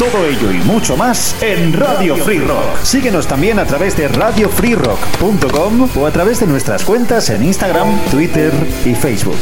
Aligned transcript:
Todo 0.00 0.24
ello 0.24 0.50
y 0.50 0.56
mucho 0.60 0.96
más 0.96 1.36
en 1.42 1.74
Radio 1.74 2.16
Free 2.16 2.38
Rock. 2.38 2.78
Síguenos 2.84 3.28
también 3.28 3.58
a 3.58 3.66
través 3.66 3.98
de 3.98 4.08
radiofreerock.com 4.08 5.90
o 5.94 6.06
a 6.06 6.10
través 6.10 6.40
de 6.40 6.46
nuestras 6.46 6.86
cuentas 6.86 7.28
en 7.28 7.44
Instagram, 7.44 7.86
Twitter 8.10 8.50
y 8.86 8.94
Facebook. 8.94 9.36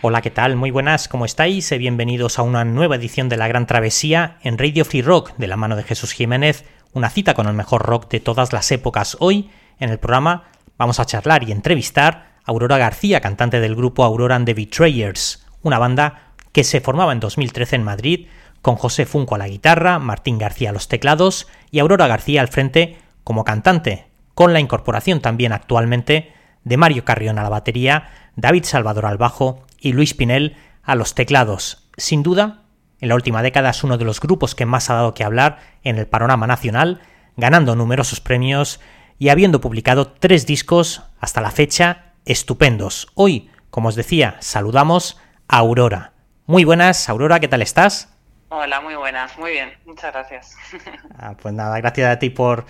Hola, 0.00 0.22
¿qué 0.22 0.30
tal? 0.30 0.54
Muy 0.54 0.70
buenas, 0.70 1.08
¿cómo 1.08 1.24
estáis? 1.24 1.72
Eh, 1.72 1.78
bienvenidos 1.78 2.38
a 2.38 2.42
una 2.42 2.64
nueva 2.64 2.94
edición 2.94 3.28
de 3.28 3.36
La 3.36 3.48
Gran 3.48 3.66
Travesía 3.66 4.38
en 4.42 4.58
Radio 4.58 4.84
Free 4.84 5.02
Rock 5.02 5.32
de 5.36 5.48
la 5.48 5.56
mano 5.56 5.74
de 5.74 5.82
Jesús 5.82 6.12
Jiménez, 6.12 6.64
una 6.92 7.10
cita 7.10 7.34
con 7.34 7.48
el 7.48 7.54
mejor 7.54 7.82
rock 7.82 8.08
de 8.08 8.20
todas 8.20 8.52
las 8.52 8.70
épocas. 8.70 9.16
Hoy, 9.18 9.50
en 9.80 9.90
el 9.90 9.98
programa, 9.98 10.44
vamos 10.78 11.00
a 11.00 11.04
charlar 11.04 11.42
y 11.42 11.50
entrevistar 11.50 12.36
a 12.44 12.52
Aurora 12.52 12.78
García, 12.78 13.20
cantante 13.20 13.58
del 13.58 13.74
grupo 13.74 14.04
Aurora 14.04 14.36
and 14.36 14.46
the 14.46 14.54
Betrayers, 14.54 15.44
una 15.62 15.80
banda 15.80 16.25
que 16.56 16.64
se 16.64 16.80
formaba 16.80 17.12
en 17.12 17.20
2013 17.20 17.76
en 17.76 17.82
Madrid, 17.82 18.28
con 18.62 18.76
José 18.76 19.04
Funco 19.04 19.34
a 19.34 19.38
la 19.38 19.46
guitarra, 19.46 19.98
Martín 19.98 20.38
García 20.38 20.70
a 20.70 20.72
los 20.72 20.88
teclados 20.88 21.48
y 21.70 21.80
Aurora 21.80 22.06
García 22.06 22.40
al 22.40 22.48
frente 22.48 22.96
como 23.24 23.44
cantante, 23.44 24.06
con 24.34 24.54
la 24.54 24.60
incorporación 24.60 25.20
también 25.20 25.52
actualmente 25.52 26.32
de 26.64 26.76
Mario 26.78 27.04
Carrión 27.04 27.38
a 27.38 27.42
la 27.42 27.50
batería, 27.50 28.08
David 28.36 28.64
Salvador 28.64 29.04
al 29.04 29.18
bajo 29.18 29.66
y 29.78 29.92
Luis 29.92 30.14
Pinel 30.14 30.56
a 30.82 30.94
los 30.94 31.14
teclados. 31.14 31.90
Sin 31.98 32.22
duda, 32.22 32.62
en 33.02 33.10
la 33.10 33.16
última 33.16 33.42
década 33.42 33.68
es 33.68 33.84
uno 33.84 33.98
de 33.98 34.06
los 34.06 34.18
grupos 34.18 34.54
que 34.54 34.64
más 34.64 34.88
ha 34.88 34.94
dado 34.94 35.12
que 35.12 35.24
hablar 35.24 35.58
en 35.84 35.98
el 35.98 36.06
panorama 36.06 36.46
nacional, 36.46 37.02
ganando 37.36 37.76
numerosos 37.76 38.20
premios 38.22 38.80
y 39.18 39.28
habiendo 39.28 39.60
publicado 39.60 40.06
tres 40.06 40.46
discos 40.46 41.02
hasta 41.20 41.42
la 41.42 41.50
fecha 41.50 42.14
estupendos. 42.24 43.08
Hoy, 43.12 43.50
como 43.68 43.90
os 43.90 43.94
decía, 43.94 44.38
saludamos 44.40 45.18
a 45.48 45.58
Aurora. 45.58 46.15
Muy 46.48 46.62
buenas, 46.62 47.08
Aurora, 47.08 47.40
¿qué 47.40 47.48
tal 47.48 47.60
estás? 47.60 48.08
Hola, 48.50 48.80
muy 48.80 48.94
buenas, 48.94 49.36
muy 49.36 49.50
bien, 49.50 49.72
muchas 49.84 50.12
gracias. 50.12 50.56
Ah, 51.18 51.34
pues 51.36 51.52
nada, 51.52 51.76
gracias 51.78 52.08
a 52.08 52.20
ti 52.20 52.30
por, 52.30 52.66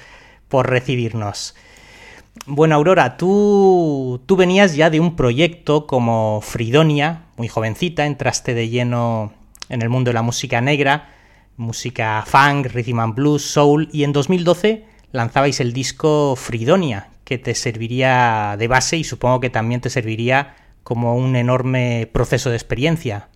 por 0.49 0.71
recibirnos. 0.71 1.55
Bueno, 2.47 2.77
Aurora, 2.77 3.19
tú, 3.19 4.23
tú 4.25 4.37
venías 4.37 4.77
ya 4.77 4.89
de 4.89 4.99
un 4.99 5.15
proyecto 5.15 5.87
como 5.87 6.41
Fridonia, 6.41 7.25
muy 7.37 7.49
jovencita, 7.49 8.07
entraste 8.07 8.55
de 8.55 8.71
lleno 8.71 9.35
en 9.69 9.83
el 9.83 9.91
mundo 9.91 10.09
de 10.09 10.15
la 10.15 10.23
música 10.23 10.63
negra, 10.63 11.11
música 11.59 12.25
funk, 12.27 12.69
rhythm 12.73 13.01
and 13.01 13.15
blues, 13.15 13.43
soul, 13.43 13.91
y 13.93 14.05
en 14.05 14.13
2012 14.15 14.87
lanzabais 15.13 15.61
el 15.61 15.75
disco 15.75 16.35
Fridonia, 16.37 17.09
que 17.25 17.37
te 17.37 17.55
serviría 17.55 18.57
de 18.59 18.69
base 18.69 18.97
y 18.97 19.05
supongo 19.05 19.41
que 19.41 19.51
también 19.51 19.83
te 19.83 19.91
serviría 19.91 20.57
como 20.83 21.15
un 21.15 21.37
enorme 21.37 22.09
proceso 22.11 22.49
de 22.49 22.57
experiencia. 22.57 23.29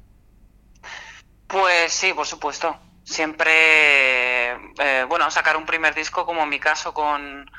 Pues 1.50 1.92
sí, 1.92 2.12
por 2.12 2.26
supuesto. 2.26 2.78
Siempre, 3.02 4.52
eh, 4.78 5.04
bueno, 5.08 5.30
sacar 5.30 5.56
un 5.56 5.66
primer 5.66 5.94
disco 5.94 6.24
como 6.24 6.42
en 6.42 6.48
mi 6.48 6.60
caso 6.60 6.94
con, 6.94 7.50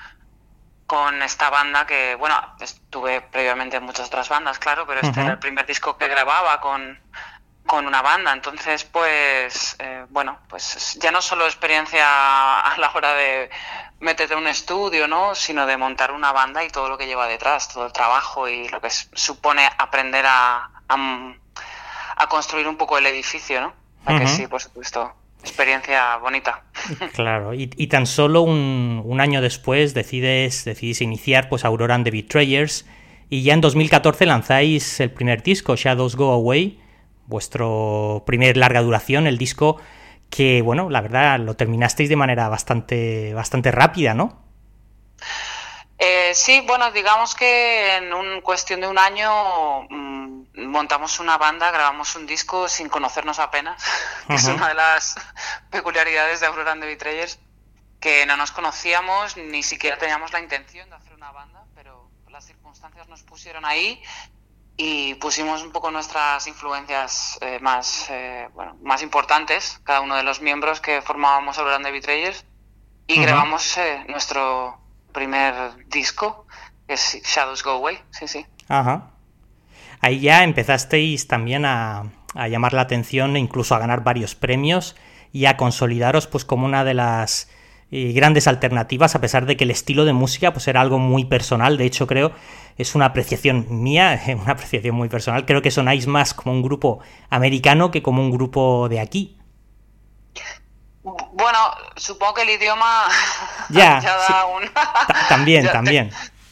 con 0.87 1.21
esta 1.21 1.49
banda 1.49 1.85
que, 1.85 2.15
bueno, 2.15 2.35
estuve 2.61 3.19
previamente 3.19 3.77
en 3.77 3.83
muchas 3.83 4.07
otras 4.07 4.29
bandas, 4.29 4.59
claro, 4.59 4.87
pero 4.87 5.01
este 5.01 5.19
era 5.19 5.31
el 5.31 5.39
primer 5.39 5.65
disco 5.65 5.97
que 5.97 6.07
grababa 6.07 6.61
con, 6.61 6.97
con 7.65 7.85
una 7.85 8.01
banda. 8.01 8.31
Entonces, 8.31 8.85
pues, 8.85 9.75
eh, 9.79 10.05
bueno, 10.09 10.39
pues 10.47 10.97
ya 11.01 11.11
no 11.11 11.21
solo 11.21 11.45
experiencia 11.45 12.05
a 12.73 12.77
la 12.77 12.91
hora 12.93 13.13
de 13.13 13.49
meterte 13.99 14.35
en 14.35 14.39
un 14.39 14.47
estudio, 14.47 15.05
¿no? 15.09 15.35
Sino 15.35 15.65
de 15.65 15.75
montar 15.75 16.13
una 16.13 16.31
banda 16.31 16.63
y 16.63 16.69
todo 16.69 16.87
lo 16.87 16.97
que 16.97 17.07
lleva 17.07 17.27
detrás, 17.27 17.67
todo 17.67 17.87
el 17.87 17.91
trabajo 17.91 18.47
y 18.47 18.69
lo 18.69 18.79
que 18.79 18.89
supone 18.89 19.69
aprender 19.77 20.25
a, 20.27 20.69
a 20.87 22.27
construir 22.27 22.69
un 22.69 22.77
poco 22.77 22.97
el 22.97 23.05
edificio, 23.05 23.59
¿no? 23.59 23.80
Que 24.05 24.27
sí, 24.27 24.47
por 24.47 24.61
supuesto. 24.61 25.13
Experiencia 25.41 26.17
bonita. 26.17 26.63
Claro, 27.13 27.53
y, 27.53 27.67
tan 27.87 28.05
solo 28.05 28.41
un, 28.41 29.17
año 29.19 29.41
después 29.41 29.93
decides, 29.93 30.65
decidís 30.65 31.01
iniciar 31.01 31.49
pues 31.49 31.65
Aurora 31.65 31.95
and 31.95 32.05
the 32.05 32.11
Betrayers 32.11 32.85
y 33.29 33.43
ya 33.43 33.53
en 33.53 33.61
2014 33.61 34.25
lanzáis 34.25 34.99
el 34.99 35.11
primer 35.11 35.41
disco, 35.41 35.75
Shadows 35.75 36.15
Go 36.15 36.31
Away, 36.31 36.79
vuestro 37.27 38.23
primer 38.25 38.57
larga 38.57 38.81
duración, 38.81 39.25
el 39.25 39.37
disco 39.37 39.77
que, 40.29 40.61
bueno, 40.61 40.89
la 40.89 41.01
verdad 41.01 41.39
lo 41.39 41.55
terminasteis 41.55 42.09
de 42.09 42.15
manera 42.15 42.49
bastante, 42.49 43.33
bastante 43.33 43.71
rápida, 43.71 44.13
¿no? 44.13 44.41
Eh, 46.03 46.33
sí, 46.33 46.61
bueno, 46.61 46.89
digamos 46.89 47.35
que 47.35 47.97
en 47.97 48.11
un 48.11 48.41
cuestión 48.41 48.81
de 48.81 48.87
un 48.87 48.97
año 48.97 49.83
mm, 49.87 50.65
montamos 50.65 51.19
una 51.19 51.37
banda, 51.37 51.69
grabamos 51.69 52.15
un 52.15 52.25
disco 52.25 52.67
sin 52.67 52.89
conocernos 52.89 53.37
apenas, 53.37 53.83
que 54.27 54.33
es 54.33 54.45
una 54.45 54.69
de 54.69 54.73
las 54.73 55.13
peculiaridades 55.69 56.39
de 56.39 56.47
Aurora 56.47 56.71
and 56.71 56.81
the 56.81 56.87
Betrayers, 56.87 57.37
que 57.99 58.25
no 58.25 58.35
nos 58.35 58.51
conocíamos, 58.51 59.37
ni 59.37 59.61
siquiera 59.61 59.99
teníamos 59.99 60.33
la 60.33 60.39
intención 60.39 60.89
de 60.89 60.95
hacer 60.95 61.13
una 61.13 61.31
banda, 61.31 61.65
pero 61.75 62.09
las 62.29 62.47
circunstancias 62.47 63.07
nos 63.07 63.21
pusieron 63.21 63.63
ahí 63.63 64.01
y 64.77 65.13
pusimos 65.15 65.61
un 65.61 65.71
poco 65.71 65.91
nuestras 65.91 66.47
influencias 66.47 67.37
eh, 67.41 67.59
más, 67.59 68.07
eh, 68.09 68.49
bueno, 68.55 68.75
más 68.81 69.03
importantes, 69.03 69.79
cada 69.83 70.01
uno 70.01 70.15
de 70.15 70.23
los 70.23 70.41
miembros 70.41 70.81
que 70.81 71.03
formábamos 71.03 71.59
Aurora 71.59 71.75
and 71.75 71.85
the 71.85 71.91
Betrayers, 71.91 72.43
y 73.05 73.21
grabamos 73.21 73.77
nuestro 74.07 74.80
primer 75.11 75.53
disco, 75.87 76.45
que 76.87 76.95
es 76.95 77.21
Shadows 77.23 77.63
Go 77.63 77.71
Away, 77.71 77.99
sí, 78.11 78.27
sí. 78.27 78.45
Ajá. 78.67 79.11
Ahí 80.01 80.19
ya 80.19 80.43
empezasteis 80.43 81.27
también 81.27 81.65
a, 81.65 82.11
llamar 82.49 82.73
la 82.73 82.81
atención 82.81 83.35
e 83.35 83.39
incluso 83.39 83.75
a 83.75 83.79
ganar 83.79 84.03
varios 84.03 84.35
premios 84.35 84.95
y 85.33 85.45
a 85.45 85.57
consolidaros 85.57 86.27
pues 86.27 86.45
como 86.45 86.65
una 86.65 86.85
de 86.85 86.93
las 86.93 87.49
eh, 87.91 88.13
grandes 88.13 88.47
alternativas 88.47 89.15
a 89.15 89.21
pesar 89.21 89.45
de 89.45 89.57
que 89.57 89.65
el 89.65 89.71
estilo 89.71 90.05
de 90.05 90.13
música 90.13 90.53
pues 90.53 90.69
era 90.69 90.79
algo 90.79 90.97
muy 90.97 91.25
personal 91.25 91.77
de 91.77 91.83
hecho 91.83 92.07
creo 92.07 92.31
es 92.77 92.95
una 92.95 93.07
apreciación 93.07 93.67
mía 93.69 94.17
una 94.41 94.53
apreciación 94.53 94.95
muy 94.95 95.09
personal 95.09 95.45
creo 95.45 95.61
que 95.61 95.71
sonáis 95.71 96.07
más 96.07 96.33
como 96.33 96.53
un 96.53 96.61
grupo 96.61 96.99
americano 97.29 97.91
que 97.91 98.01
como 98.01 98.21
un 98.21 98.31
grupo 98.31 98.87
de 98.87 99.01
aquí 99.01 99.37
bueno, 101.03 101.75
supongo 101.95 102.35
que 102.35 102.41
el 102.43 102.51
idioma 102.51 103.07
ya, 103.69 104.01
también, 105.29 105.67
también. 105.71 106.11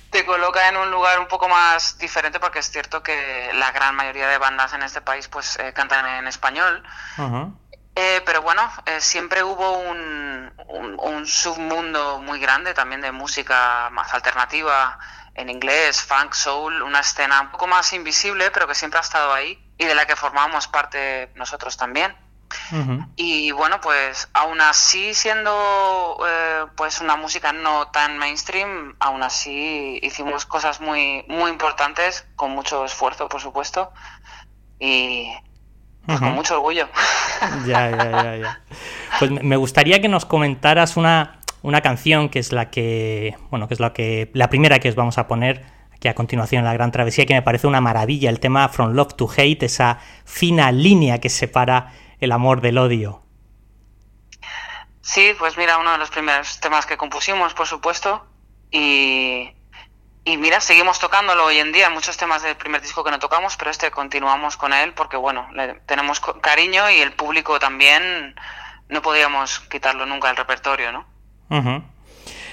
Te, 0.09 0.25
coloca 0.25 0.67
en 0.67 0.77
un 0.77 0.89
lugar 0.89 1.19
un 1.19 1.27
poco 1.27 1.47
más 1.47 1.97
diferente 1.99 2.39
porque 2.39 2.59
es 2.59 2.71
cierto 2.71 3.03
que 3.03 3.51
la 3.53 3.71
gran 3.71 3.95
mayoría 3.95 4.27
de 4.27 4.39
bandas 4.39 4.73
en 4.73 4.81
este 4.81 5.01
país 5.01 5.27
pues 5.27 5.57
eh, 5.59 5.71
cantan 5.73 6.05
en 6.07 6.27
español. 6.27 6.83
Eh, 7.95 8.21
pero 8.25 8.41
bueno, 8.41 8.61
eh, 8.85 9.01
siempre 9.01 9.43
hubo 9.43 9.77
un, 9.77 10.51
un, 10.67 11.27
submundo 11.27 12.19
muy 12.19 12.39
grande 12.39 12.73
también 12.73 13.01
de 13.01 13.11
música 13.11 13.89
más 13.91 14.13
alternativa 14.13 14.97
en 15.35 15.49
inglés, 15.49 16.01
funk, 16.01 16.33
soul, 16.33 16.81
una 16.81 17.01
escena 17.01 17.41
un 17.41 17.51
poco 17.51 17.67
más 17.67 17.91
invisible, 17.93 18.51
pero 18.51 18.67
que 18.67 18.75
siempre 18.75 18.99
ha 18.99 19.01
estado 19.01 19.33
ahí 19.33 19.73
y 19.77 19.85
de 19.85 19.95
la 19.95 20.05
que 20.05 20.15
formamos 20.15 20.67
parte 20.67 21.31
nosotros 21.35 21.75
también. 21.77 22.15
Y 23.15 23.51
bueno, 23.51 23.79
pues 23.81 24.29
aún 24.33 24.61
así 24.61 25.13
siendo 25.13 26.17
eh, 26.27 26.65
pues 26.75 27.01
una 27.01 27.15
música 27.15 27.51
no 27.51 27.87
tan 27.87 28.17
mainstream, 28.17 28.95
aún 28.99 29.23
así 29.23 29.99
hicimos 30.01 30.45
cosas 30.45 30.81
muy, 30.81 31.25
muy 31.27 31.51
importantes, 31.51 32.25
con 32.35 32.51
mucho 32.51 32.85
esfuerzo, 32.85 33.27
por 33.27 33.41
supuesto, 33.41 33.91
y 34.79 35.31
pues, 36.05 36.19
con 36.19 36.33
mucho 36.33 36.55
orgullo. 36.55 36.87
Ya, 37.65 37.89
ya, 37.89 38.11
ya, 38.11 38.35
ya. 38.35 38.61
Pues 39.17 39.31
me 39.31 39.55
gustaría 39.55 40.01
que 40.01 40.09
nos 40.09 40.25
comentaras 40.25 40.97
una, 40.97 41.39
una 41.61 41.79
canción 41.79 42.27
que 42.27 42.39
es 42.39 42.51
la 42.51 42.69
que, 42.69 43.37
bueno, 43.49 43.69
que 43.69 43.75
es 43.75 43.79
la 43.79 43.93
que, 43.93 44.29
la 44.33 44.49
primera 44.49 44.79
que 44.79 44.89
os 44.89 44.95
vamos 44.95 45.17
a 45.17 45.27
poner 45.27 45.63
aquí 45.93 46.09
a 46.09 46.15
continuación 46.15 46.59
en 46.59 46.65
la 46.65 46.73
Gran 46.73 46.91
Travesía, 46.91 47.25
que 47.25 47.33
me 47.33 47.41
parece 47.41 47.67
una 47.67 47.79
maravilla, 47.79 48.29
el 48.29 48.41
tema 48.41 48.67
From 48.67 48.93
Love 48.93 49.13
to 49.13 49.29
Hate, 49.29 49.63
esa 49.63 49.99
fina 50.25 50.71
línea 50.71 51.19
que 51.19 51.29
separa 51.29 51.93
el 52.19 52.31
amor 52.31 52.61
del 52.61 52.77
odio. 52.77 53.23
Sí, 55.01 55.33
pues 55.39 55.57
mira, 55.57 55.77
uno 55.77 55.91
de 55.93 55.97
los 55.97 56.09
primeros 56.09 56.59
temas 56.59 56.85
que 56.85 56.97
compusimos, 56.97 57.53
por 57.53 57.65
supuesto, 57.65 58.25
y, 58.71 59.49
y 60.23 60.37
mira, 60.37 60.61
seguimos 60.61 60.99
tocándolo 60.99 61.45
hoy 61.45 61.57
en 61.57 61.71
día, 61.71 61.89
muchos 61.89 62.17
temas 62.17 62.43
del 62.43 62.55
primer 62.55 62.81
disco 62.81 63.03
que 63.03 63.09
no 63.09 63.17
tocamos, 63.17 63.57
pero 63.57 63.71
este 63.71 63.89
continuamos 63.89 64.57
con 64.57 64.73
él 64.73 64.93
porque, 64.93 65.17
bueno, 65.17 65.47
le 65.53 65.75
tenemos 65.85 66.19
cariño 66.19 66.89
y 66.91 66.99
el 66.99 67.13
público 67.13 67.57
también 67.59 68.35
no 68.89 69.01
podíamos 69.01 69.59
quitarlo 69.61 70.05
nunca 70.05 70.27
del 70.27 70.37
repertorio, 70.37 70.91
¿no? 70.91 71.05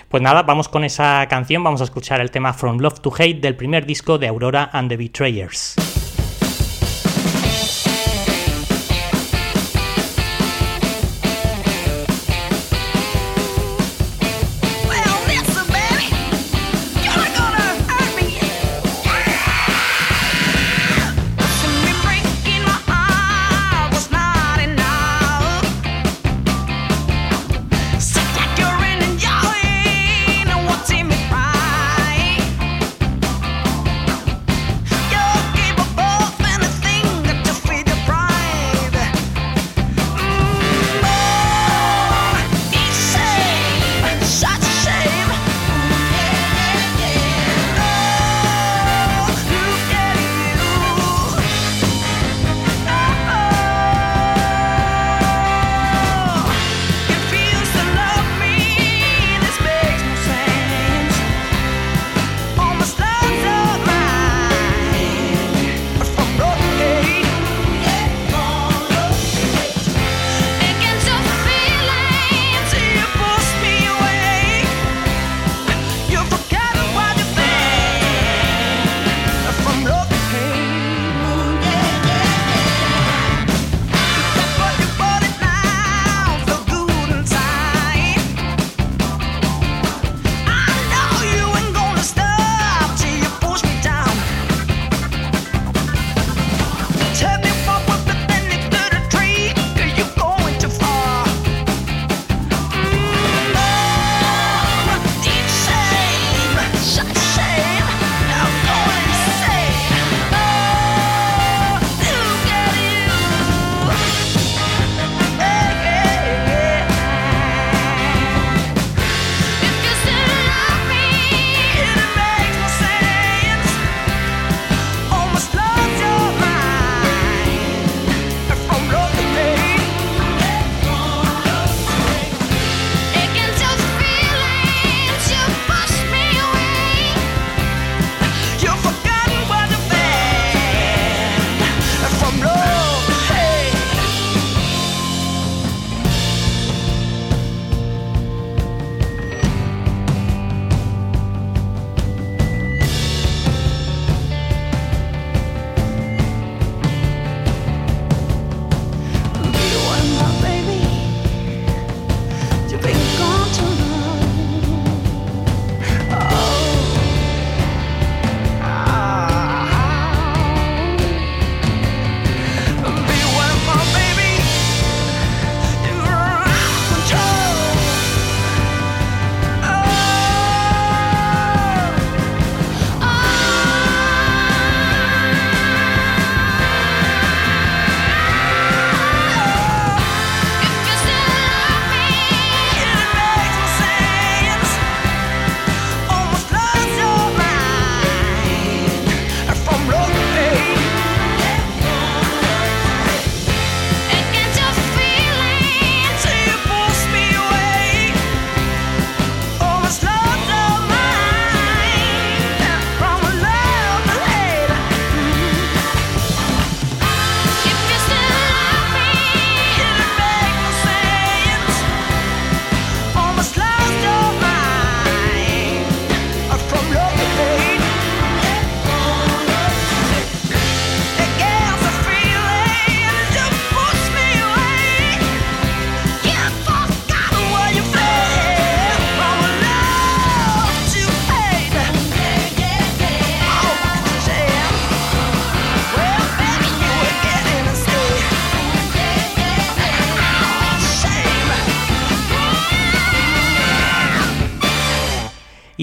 Pues 0.09 0.23
nada, 0.23 0.43
vamos 0.43 0.69
con 0.69 0.85
esa 0.85 1.27
canción, 1.29 1.65
vamos 1.65 1.81
a 1.81 1.85
escuchar 1.85 2.21
el 2.21 2.31
tema 2.31 2.55
From 2.55 2.79
Love 2.79 3.01
to 3.01 3.13
Hate 3.13 3.41
del 3.41 3.57
primer 3.57 3.85
disco 3.85 4.19
de 4.19 4.29
Aurora 4.29 4.71
and 4.73 4.89
the 4.89 4.97
Betrayers. 4.97 6.06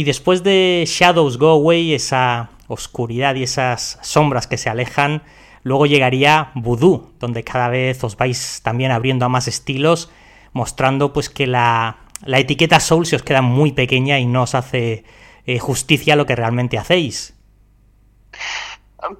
Y 0.04 0.06
después 0.06 0.44
de 0.44 0.84
Shadows 0.86 1.38
Go 1.38 1.52
Away, 1.52 1.94
esa 1.94 2.50
oscuridad 2.68 3.36
y 3.36 3.44
esas 3.44 4.00
sombras 4.02 4.48
que 4.48 4.58
se 4.58 4.70
alejan, 4.70 5.24
luego 5.62 5.86
llegaría 5.86 6.52
Voodoo, 6.56 7.14
donde 7.20 7.46
cada 7.46 7.70
vez 7.70 8.04
os 8.04 8.18
vais 8.18 8.60
también 8.64 8.92
abriendo 8.92 9.26
a 9.26 9.30
más 9.30 9.48
estilos, 9.48 10.12
mostrando 10.52 11.14
pues 11.14 11.30
que 11.30 11.48
la, 11.48 12.00
etiqueta 12.28 12.82
Soul 12.82 13.06
se 13.06 13.16
os 13.16 13.24
queda 13.24 13.42
muy 13.42 13.72
pequeña 13.72 14.20
y 14.20 14.26
no 14.26 14.42
os 14.44 14.56
hace 14.56 15.06
eh, 15.46 15.60
justicia 15.60 16.18
lo 16.18 16.26
que 16.26 16.36
realmente 16.36 16.78
hacéis. 16.78 17.36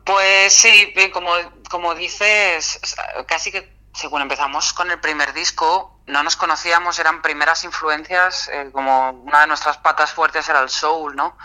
Pues 0.04 0.52
sí, 0.52 0.94
como, 1.14 1.30
como 1.70 1.96
dices, 1.96 2.82
casi 3.26 3.54
que 3.54 3.72
según 3.94 4.22
empezamos 4.22 4.74
con 4.74 4.92
el 4.92 5.00
primer 5.00 5.34
disco, 5.34 5.93
no 6.08 6.24
nos 6.24 6.36
conocíamos, 6.36 7.00
eran 7.00 7.22
primeras 7.22 7.64
influencias, 7.64 8.50
eh, 8.50 8.70
como 8.72 9.12
una 9.12 9.42
de 9.42 9.48
nuestras 9.48 9.78
patas 9.78 10.12
fuertes 10.12 10.48
era 10.50 10.62
el 10.62 10.70
soul, 10.70 11.16
¿no? 11.16 11.38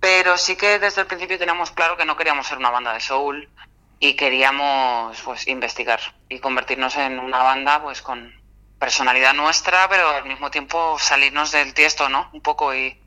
Pero 0.00 0.36
sí 0.36 0.56
que 0.56 0.78
desde 0.78 1.00
el 1.00 1.06
principio 1.06 1.38
teníamos 1.38 1.70
claro 1.70 1.96
que 1.96 2.04
no 2.04 2.16
queríamos 2.16 2.46
ser 2.46 2.58
una 2.58 2.70
banda 2.70 2.92
de 2.92 3.00
soul 3.00 3.48
y 3.98 4.14
queríamos 4.14 5.20
pues 5.22 5.48
investigar 5.48 6.00
y 6.28 6.38
convertirnos 6.38 6.96
en 6.96 7.18
una 7.18 7.42
banda 7.42 7.82
pues 7.82 8.02
con, 8.02 8.32
personalidad 8.78 9.34
nuestra, 9.34 9.88
pero 9.88 10.08
al 10.08 10.24
mismo 10.24 10.50
tiempo 10.50 10.98
salirnos 10.98 11.52
del 11.52 11.74
tiesto, 11.74 12.08
¿no? 12.08 12.28
Un 12.32 12.40
poco 12.40 12.74
y 12.74 12.98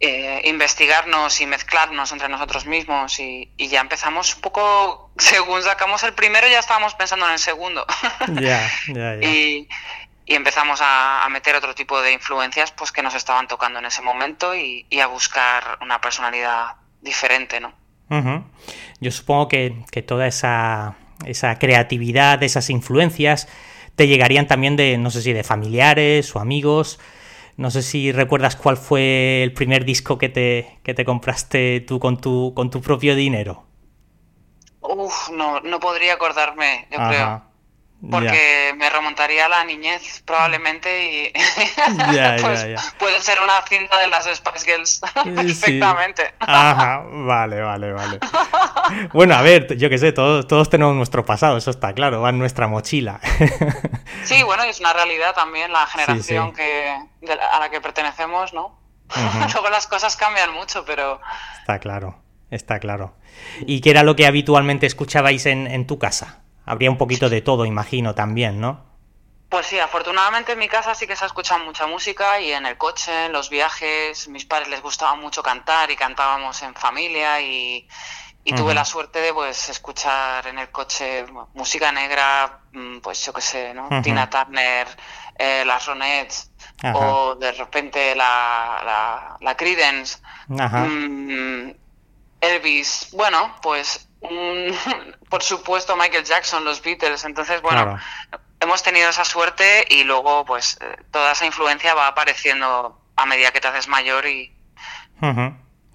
eh, 0.00 0.42
investigarnos 0.44 1.40
y 1.40 1.46
mezclarnos 1.46 2.12
entre 2.12 2.28
nosotros 2.28 2.66
mismos 2.66 3.18
y, 3.18 3.50
ya 3.56 3.80
empezamos 3.80 4.34
un 4.36 4.40
poco, 4.40 5.10
según 5.18 5.62
sacamos 5.62 6.02
el 6.02 6.14
primero 6.14 6.46
ya 6.48 6.58
estábamos 6.58 6.94
pensando 6.94 7.26
en 7.26 7.32
el 7.32 7.38
segundo. 7.38 7.86
Ya, 8.40 8.70
ya, 8.88 9.16
ya. 9.16 9.28
Y, 9.28 9.68
empezamos 10.26 10.80
a, 10.82 11.26
meter 11.30 11.56
otro 11.56 11.74
tipo 11.74 12.00
de 12.02 12.12
influencias 12.12 12.70
pues 12.72 12.92
que 12.92 13.02
nos 13.02 13.14
estaban 13.14 13.48
tocando 13.48 13.78
en 13.78 13.86
ese 13.86 14.02
momento 14.02 14.54
y, 14.54 14.86
a 15.00 15.06
buscar 15.06 15.78
una 15.80 16.00
personalidad 16.00 16.76
diferente, 17.00 17.60
¿no? 17.60 17.72
Yo 19.00 19.10
supongo 19.10 19.48
que, 19.48 19.84
que 19.90 20.02
toda 20.02 20.26
esa, 20.26 20.96
esa 21.26 21.58
creatividad, 21.58 22.42
esas 22.42 22.70
influencias, 22.70 23.48
te 23.96 24.06
llegarían 24.06 24.46
también 24.46 24.76
de, 24.76 24.96
no 24.96 25.10
sé 25.10 25.22
si 25.22 25.32
de 25.32 25.42
familiares 25.42 26.34
o 26.36 26.40
amigos. 26.40 26.98
No 27.58 27.70
sé 27.70 27.82
si 27.82 28.12
recuerdas 28.12 28.56
cuál 28.56 28.76
fue 28.76 29.42
el 29.42 29.52
primer 29.52 29.84
disco 29.84 30.16
que 30.16 30.28
te, 30.28 30.78
que 30.84 30.94
te 30.94 31.04
compraste 31.04 31.80
tú 31.80 31.98
con 31.98 32.18
tu, 32.18 32.54
con 32.54 32.70
tu 32.70 32.80
propio 32.80 33.14
dinero. 33.14 33.66
Uf, 34.80 35.30
no, 35.30 35.60
no 35.60 35.80
podría 35.80 36.14
acordarme, 36.14 36.86
yo 36.90 36.98
creo 36.98 37.47
porque 38.00 38.74
me 38.76 38.88
remontaría 38.90 39.46
a 39.46 39.48
la 39.48 39.64
niñez 39.64 40.22
probablemente 40.24 41.04
y 41.04 41.32
pues 42.40 42.94
puede 42.98 43.20
ser 43.20 43.38
una 43.42 43.60
cinta 43.68 43.98
de 43.98 44.06
las 44.06 44.24
Spice 44.26 44.64
Girls 44.64 45.00
perfectamente. 45.34 46.34
Ajá, 46.38 47.02
vale, 47.10 47.60
vale, 47.60 47.92
vale. 47.92 48.20
Bueno, 49.12 49.34
a 49.34 49.42
ver, 49.42 49.76
yo 49.76 49.90
qué 49.90 49.98
sé, 49.98 50.12
todos, 50.12 50.46
todos 50.46 50.70
tenemos 50.70 50.94
nuestro 50.94 51.24
pasado, 51.24 51.56
eso 51.56 51.70
está 51.70 51.92
claro, 51.92 52.20
va 52.20 52.30
en 52.30 52.38
nuestra 52.38 52.68
mochila. 52.68 53.20
Sí, 54.24 54.42
bueno, 54.44 54.64
y 54.64 54.68
es 54.68 54.80
una 54.80 54.92
realidad 54.92 55.34
también 55.34 55.72
la 55.72 55.86
generación 55.86 56.52
que 56.52 56.90
a 56.90 57.60
la 57.60 57.70
que 57.70 57.80
pertenecemos, 57.80 58.52
¿no? 58.52 58.78
Luego 59.52 59.70
las 59.70 59.86
cosas 59.86 60.16
cambian 60.16 60.52
mucho, 60.52 60.84
pero... 60.84 61.20
Está 61.60 61.78
claro, 61.78 62.20
está 62.50 62.78
claro. 62.78 63.14
¿Y 63.60 63.80
qué 63.80 63.90
era 63.90 64.02
lo 64.02 64.16
que 64.16 64.26
habitualmente 64.26 64.86
escuchabais 64.86 65.46
en, 65.46 65.66
en 65.66 65.86
tu 65.86 65.98
casa? 65.98 66.42
Habría 66.68 66.90
un 66.90 66.98
poquito 66.98 67.30
de 67.30 67.40
todo, 67.40 67.64
imagino, 67.64 68.14
también, 68.14 68.60
¿no? 68.60 68.84
Pues 69.48 69.66
sí, 69.66 69.78
afortunadamente 69.78 70.52
en 70.52 70.58
mi 70.58 70.68
casa 70.68 70.94
sí 70.94 71.06
que 71.06 71.16
se 71.16 71.24
ha 71.24 71.26
escuchado 71.26 71.64
mucha 71.64 71.86
música 71.86 72.38
y 72.38 72.52
en 72.52 72.66
el 72.66 72.76
coche, 72.76 73.26
en 73.26 73.32
los 73.32 73.48
viajes, 73.48 74.28
mis 74.28 74.44
padres 74.44 74.68
les 74.68 74.82
gustaba 74.82 75.14
mucho 75.14 75.42
cantar 75.42 75.90
y 75.90 75.96
cantábamos 75.96 76.62
en 76.62 76.74
familia 76.74 77.40
y, 77.40 77.88
tuve 78.56 78.72
la 78.72 78.84
suerte 78.86 79.20
de 79.20 79.34
pues 79.34 79.68
escuchar 79.68 80.46
en 80.46 80.58
el 80.58 80.70
coche 80.70 81.26
música 81.52 81.92
negra, 81.92 82.60
mm, 82.72 83.00
pues 83.00 83.22
yo 83.24 83.32
qué 83.34 83.42
sé, 83.42 83.74
¿no? 83.74 83.88
Tina 84.02 84.30
Turner, 84.30 84.88
eh, 85.38 85.64
las 85.66 85.84
Ronettes 85.84 86.50
o 86.94 87.34
de 87.34 87.52
repente 87.52 88.14
la, 88.14 88.80
la, 88.84 89.36
la 89.38 89.54
Creedence, 89.54 90.18
mm, 90.48 91.70
Elvis, 92.40 93.10
bueno, 93.12 93.54
pues 93.60 94.07
por 95.30 95.42
supuesto 95.42 95.96
Michael 95.96 96.24
Jackson, 96.24 96.64
los 96.64 96.82
Beatles. 96.82 97.24
Entonces, 97.24 97.62
bueno, 97.62 97.98
hemos 98.60 98.82
tenido 98.82 99.08
esa 99.08 99.24
suerte 99.24 99.84
y 99.88 100.04
luego 100.04 100.44
pues 100.44 100.78
eh, 100.80 100.96
toda 101.10 101.32
esa 101.32 101.46
influencia 101.46 101.94
va 101.94 102.08
apareciendo 102.08 103.00
a 103.16 103.26
medida 103.26 103.50
que 103.50 103.60
te 103.60 103.68
haces 103.68 103.88
mayor 103.88 104.26
y... 104.26 104.54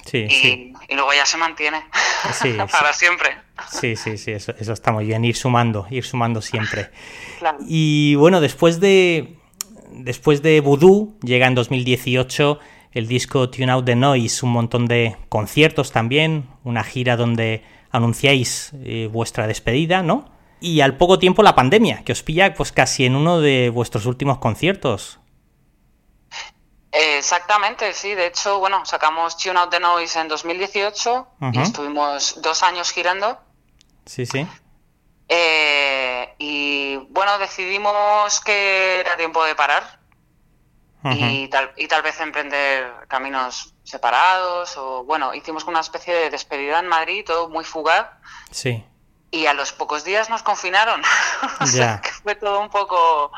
Sí, 0.06 0.28
y, 0.30 0.74
y, 0.90 0.96
luego 0.96 1.14
ya 1.14 1.26
se 1.26 1.38
mantiene 1.38 1.82
para 2.72 2.92
siempre. 2.92 3.38
Sí, 3.72 3.96
sí, 3.96 4.18
sí, 4.18 4.34
eso, 4.34 4.54
eso, 4.60 4.74
está 4.74 4.92
muy 4.92 5.06
bien, 5.06 5.24
ir 5.24 5.38
sumando, 5.38 5.88
ir 5.90 6.04
sumando 6.04 6.42
siempre. 6.42 6.92
Y 7.68 8.16
bueno, 8.16 8.42
después 8.42 8.82
de 8.82 9.38
después 9.94 10.42
de 10.42 10.60
Voodoo 10.62 11.18
llega 11.22 11.48
en 11.48 11.56
2018 11.56 12.60
el 12.92 13.08
disco 13.08 13.50
Tune 13.50 13.72
Out 13.72 13.86
the 13.86 13.96
Noise, 13.96 14.46
un 14.46 14.52
montón 14.52 14.88
de 14.88 15.16
conciertos 15.30 15.92
también, 15.92 16.48
una 16.64 16.84
gira 16.84 17.16
donde 17.16 17.64
anunciáis 17.94 18.72
eh, 18.84 19.08
vuestra 19.10 19.48
despedida, 19.48 20.04
¿no? 20.04 20.30
Y 20.60 20.82
al 20.82 20.98
poco 20.98 21.20
tiempo 21.20 21.44
la 21.44 21.56
pandemia, 21.56 22.04
que 22.04 22.12
os 22.12 22.24
pilla 22.24 22.54
pues 22.54 22.72
casi 22.72 23.06
en 23.06 23.16
uno 23.16 23.40
de 23.40 23.70
vuestros 23.70 24.06
últimos 24.06 24.40
conciertos. 24.40 25.20
Exactamente, 26.92 27.94
sí. 27.94 28.14
De 28.14 28.28
hecho, 28.28 28.60
bueno, 28.60 28.86
sacamos 28.86 29.38
Tune 29.38 29.60
Out 29.60 29.72
the 29.72 29.80
Noise 29.80 30.20
en 30.20 30.28
2018 30.28 31.28
y 31.54 31.60
estuvimos 31.60 32.42
dos 32.42 32.64
años 32.64 32.92
girando. 32.92 33.40
Sí, 34.06 34.26
sí. 34.26 34.46
Eh, 35.28 36.36
y 36.38 36.98
bueno, 37.10 37.38
decidimos 37.40 38.40
que 38.42 39.00
era 39.00 39.16
tiempo 39.18 39.44
de 39.44 39.56
parar 39.56 40.00
y, 41.04 41.48
tal, 41.50 41.72
y 41.78 41.88
tal 41.88 42.02
vez 42.02 42.20
emprender 42.20 42.94
caminos 43.08 43.73
separados 43.84 44.78
o 44.78 45.04
bueno, 45.04 45.34
hicimos 45.34 45.66
una 45.66 45.82
especie 45.82 46.14
de 46.14 46.30
despedida 46.30 46.80
en 46.80 46.88
Madrid, 46.88 47.24
todo 47.26 47.50
muy 47.50 47.64
fugaz. 47.64 48.08
Sí. 48.52 48.84
Y 49.32 49.48
a 49.48 49.54
los 49.54 49.74
pocos 49.74 50.04
días 50.04 50.30
nos 50.30 50.44
confinaron. 50.44 51.02
o 51.60 51.66
sea, 51.66 52.02
que 52.02 52.10
fue 52.12 52.36
todo 52.36 52.60
un 52.60 52.70
poco 52.70 53.32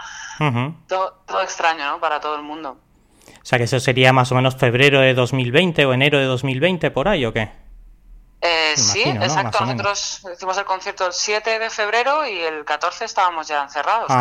todo, 0.88 1.42
extraño, 1.42 1.86
¿no? 1.86 2.00
Para 2.00 2.20
todo 2.20 2.36
el 2.36 2.42
mundo. 2.42 2.78
O 3.28 3.46
sea, 3.48 3.58
que 3.58 3.66
eso 3.66 3.80
sería 3.80 4.12
más 4.12 4.32
o 4.32 4.36
menos 4.36 4.56
febrero 4.56 5.00
de 5.00 5.14
2020 5.14 5.86
o 5.86 5.94
enero 5.94 6.18
de 6.18 6.26
2020 6.26 6.92
por 6.92 7.08
ahí 7.08 7.26
o 7.26 7.34
qué? 7.34 7.52
Eh, 8.42 8.74
sí, 8.76 9.02
exacto. 9.02 9.66
Nosotros 9.66 10.22
hicimos 10.34 10.58
el 10.58 10.66
concierto 10.66 11.08
el 11.08 11.14
7 11.14 11.58
de 11.58 11.70
febrero 11.70 12.28
y 12.28 12.38
el 12.38 12.64
14 12.64 13.06
estábamos 13.06 13.48
ya 13.48 13.64
encerrados. 13.64 14.12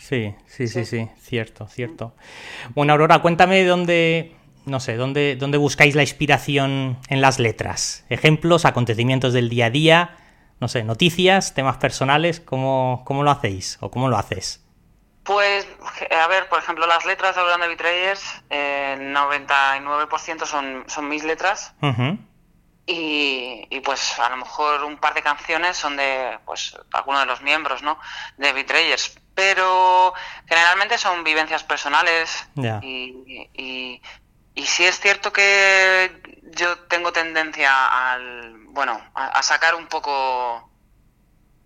Sí, 0.00 0.34
sí, 0.46 0.66
sí, 0.66 0.84
sí, 0.84 1.08
cierto, 1.20 1.68
cierto. 1.68 2.14
Bueno, 2.74 2.92
Aurora, 2.92 3.20
cuéntame 3.20 3.64
dónde, 3.64 4.36
no 4.64 4.80
sé, 4.80 4.96
dónde, 4.96 5.36
dónde 5.36 5.58
buscáis 5.58 5.94
la 5.94 6.02
inspiración 6.02 6.98
en 7.08 7.20
las 7.20 7.38
letras. 7.38 8.04
Ejemplos, 8.08 8.64
acontecimientos 8.64 9.32
del 9.32 9.48
día 9.48 9.66
a 9.66 9.70
día, 9.70 10.16
no 10.60 10.68
sé, 10.68 10.84
noticias, 10.84 11.54
temas 11.54 11.78
personales, 11.78 12.40
¿cómo, 12.40 13.02
cómo 13.06 13.22
lo 13.22 13.30
hacéis 13.30 13.78
o 13.80 13.90
cómo 13.90 14.08
lo 14.08 14.16
haces? 14.16 14.64
Pues, 15.24 15.66
a 16.10 16.26
ver, 16.28 16.48
por 16.48 16.58
ejemplo, 16.58 16.86
las 16.86 17.04
letras 17.04 17.36
de 17.36 17.42
Brand 17.42 17.66
Betrayers, 17.66 18.42
el 18.50 19.14
99% 19.14 20.44
son, 20.44 20.84
son 20.86 21.08
mis 21.08 21.24
letras. 21.24 21.74
Y, 22.86 23.80
pues 23.84 24.18
a 24.18 24.28
lo 24.30 24.36
mejor 24.38 24.84
un 24.84 24.98
par 24.98 25.14
de 25.14 25.22
canciones 25.22 25.76
son 25.76 25.96
de 25.96 26.38
pues 26.44 26.76
algunos 26.92 27.20
de 27.20 27.26
los 27.26 27.40
miembros 27.40 27.82
no 27.82 27.98
de 28.36 28.52
Betrayers 28.52 29.18
pero 29.34 30.12
generalmente 30.46 30.98
son 30.98 31.24
vivencias 31.24 31.64
personales 31.64 32.46
y, 32.82 33.48
y, 33.54 34.02
y, 34.60 34.66
sí 34.66 34.84
es 34.84 35.00
cierto 35.00 35.32
que 35.32 36.22
yo 36.56 36.78
tengo 36.88 37.12
tendencia 37.12 38.12
al 38.12 38.56
bueno 38.68 39.00
a, 39.14 39.42
sacar 39.42 39.74
un 39.74 39.86
poco 39.86 40.70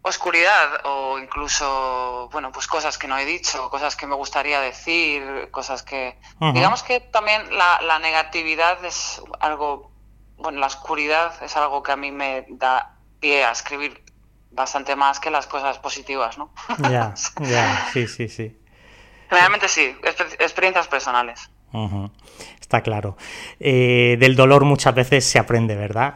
oscuridad 0.02 0.80
o 0.84 1.18
incluso 1.18 2.28
bueno 2.32 2.52
pues 2.52 2.66
cosas 2.66 2.98
que 2.98 3.08
no 3.08 3.16
he 3.16 3.24
dicho 3.24 3.70
cosas 3.70 3.96
que 3.96 4.06
me 4.06 4.14
gustaría 4.14 4.60
decir 4.60 5.48
cosas 5.50 5.82
que 5.82 6.18
digamos 6.52 6.82
que 6.82 7.00
también 7.00 7.56
la, 7.56 7.80
la 7.82 7.98
negatividad 7.98 8.84
es 8.84 9.22
algo 9.40 9.94
bueno, 10.36 10.60
la 10.60 10.66
oscuridad 10.66 11.42
es 11.42 11.56
algo 11.56 11.82
que 11.82 11.92
a 11.92 11.96
mí 11.96 12.10
me 12.10 12.46
da 12.48 12.96
pie 13.20 13.44
a 13.44 13.52
escribir 13.52 14.04
bastante 14.50 14.96
más 14.96 15.20
que 15.20 15.30
las 15.30 15.46
cosas 15.46 15.78
positivas, 15.78 16.38
¿no? 16.38 16.52
Ya, 16.90 17.14
ya, 17.40 17.88
sí, 17.92 18.06
sí, 18.06 18.28
sí. 18.28 18.56
Realmente 19.30 19.68
sí, 19.68 19.96
experiencias 20.38 20.86
personales. 20.86 21.50
Está 22.61 22.83
claro. 22.83 23.16
Eh, 23.61 24.16
del 24.19 24.37
dolor 24.37 24.64
muchas 24.64 24.95
veces 24.95 25.25
se 25.25 25.38
aprende, 25.38 25.76
¿verdad? 25.76 26.14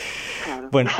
bueno, 0.70 0.90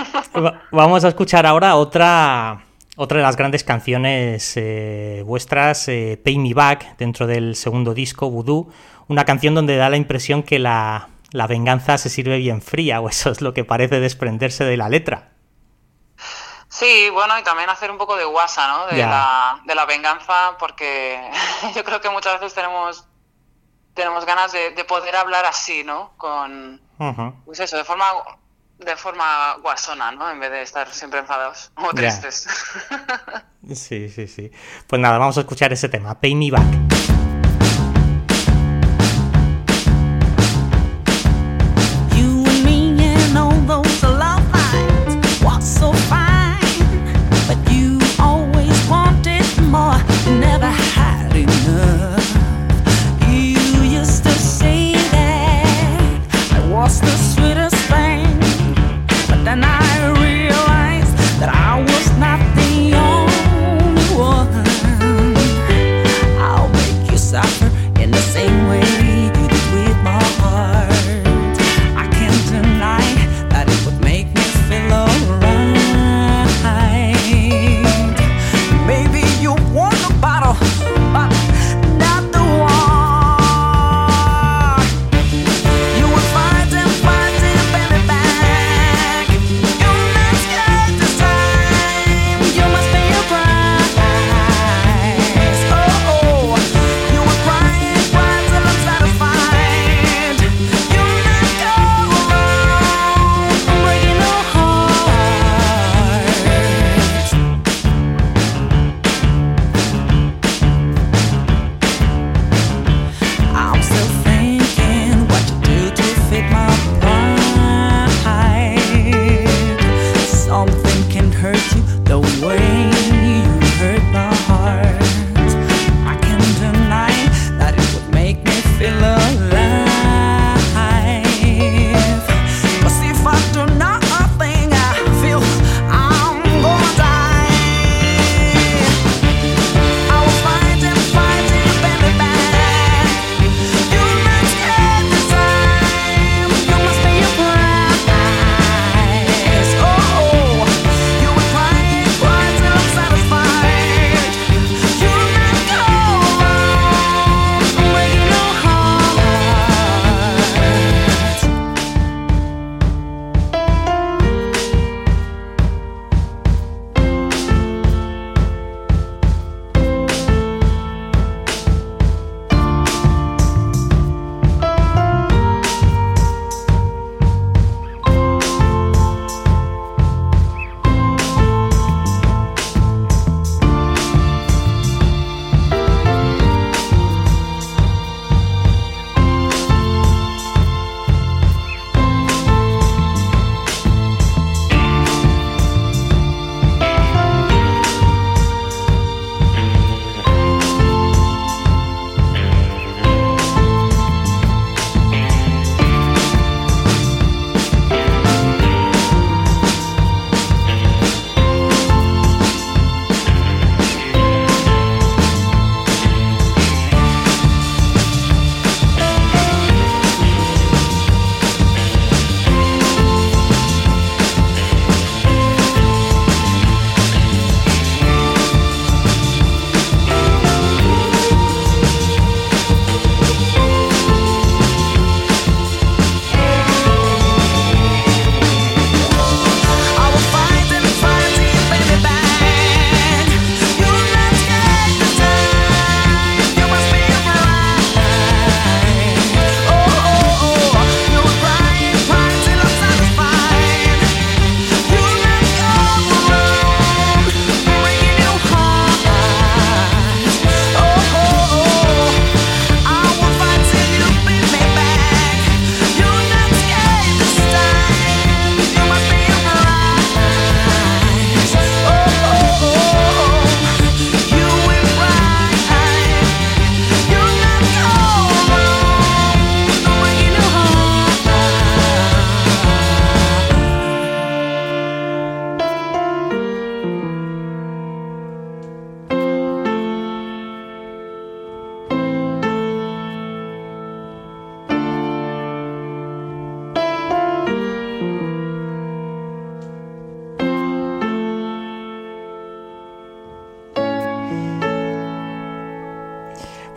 vamos 0.71 1.05
a 1.05 1.09
escuchar 1.09 1.47
ahora 1.47 1.77
otra, 1.77 2.65
otra 2.97 3.19
de 3.19 3.25
las 3.25 3.37
grandes 3.37 3.65
canciones 3.65 4.53
eh, 4.57 5.23
vuestras, 5.27 5.89
eh, 5.89 6.21
Pay 6.25 6.39
Me 6.39 6.55
Back, 6.55 6.97
dentro 6.97 7.27
del 7.27 7.57
segundo 7.57 7.95
disco, 7.95 8.31
Voodoo, 8.31 8.71
una 9.09 9.25
canción 9.25 9.55
donde 9.55 9.77
da 9.77 9.91
la 9.91 9.97
impresión 9.97 10.43
que 10.43 10.59
la 10.59 11.09
la 11.33 11.47
venganza 11.47 11.99
se 11.99 12.09
sirve 12.09 12.39
bien 12.39 12.61
fría, 12.61 13.01
o 13.01 13.09
eso 13.09 13.31
es 13.31 13.41
lo 13.41 13.55
que 13.55 13.65
parece 13.65 14.01
desprenderse 14.01 14.65
de 14.65 14.77
la 14.77 14.89
letra. 14.89 15.31
Sí, 16.69 17.11
bueno, 17.11 17.39
y 17.39 17.43
también 17.43 17.69
hacer 17.69 17.91
un 17.91 17.99
poco 17.99 18.17
de 18.17 18.25
guasa, 18.25 18.69
¿no? 18.69 18.87
De, 18.87 18.99
la, 18.99 19.61
de 19.65 19.75
la 19.75 19.87
venganza, 19.87 20.57
porque 20.59 21.21
yo 21.75 21.85
creo 21.85 22.01
que 22.01 22.11
muchas 22.11 22.41
veces 22.41 22.55
tenemos, 22.55 23.07
tenemos 23.95 24.25
ganas 24.25 24.53
de, 24.53 24.85
poder 24.85 25.17
hablar 25.17 25.45
así, 25.45 25.85
¿no? 25.85 26.13
Con, 26.17 26.81
pues 27.45 27.61
eso, 27.61 27.77
de 27.77 27.85
forma, 27.85 28.07
de 28.79 28.97
forma 28.97 29.57
guasona, 29.63 30.13
¿no? 30.13 30.31
En 30.31 30.41
vez 30.41 30.51
de 30.51 30.63
estar 30.63 30.89
siempre 30.93 31.21
enfadados 31.21 31.73
o 31.77 31.93
tristes. 31.95 32.47
sí, 33.75 34.09
sí, 34.09 34.27
sí. 34.27 34.51
Pues 34.87 35.01
nada, 35.01 35.19
vamos 35.19 35.37
a 35.37 35.41
escuchar 35.41 35.73
ese 35.73 35.89
tema, 35.89 36.19
Pay 36.21 36.35
Me 36.35 36.51
Back. 36.51 37.20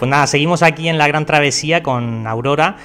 Pues 0.04 0.10
nada, 0.10 0.28
seguimos 0.28 0.64
aquí 0.64 0.90
en 0.90 0.98
la 0.98 1.08
gran 1.08 1.26
travesía 1.26 1.82
con 1.82 2.28
Aurora. 2.28 2.76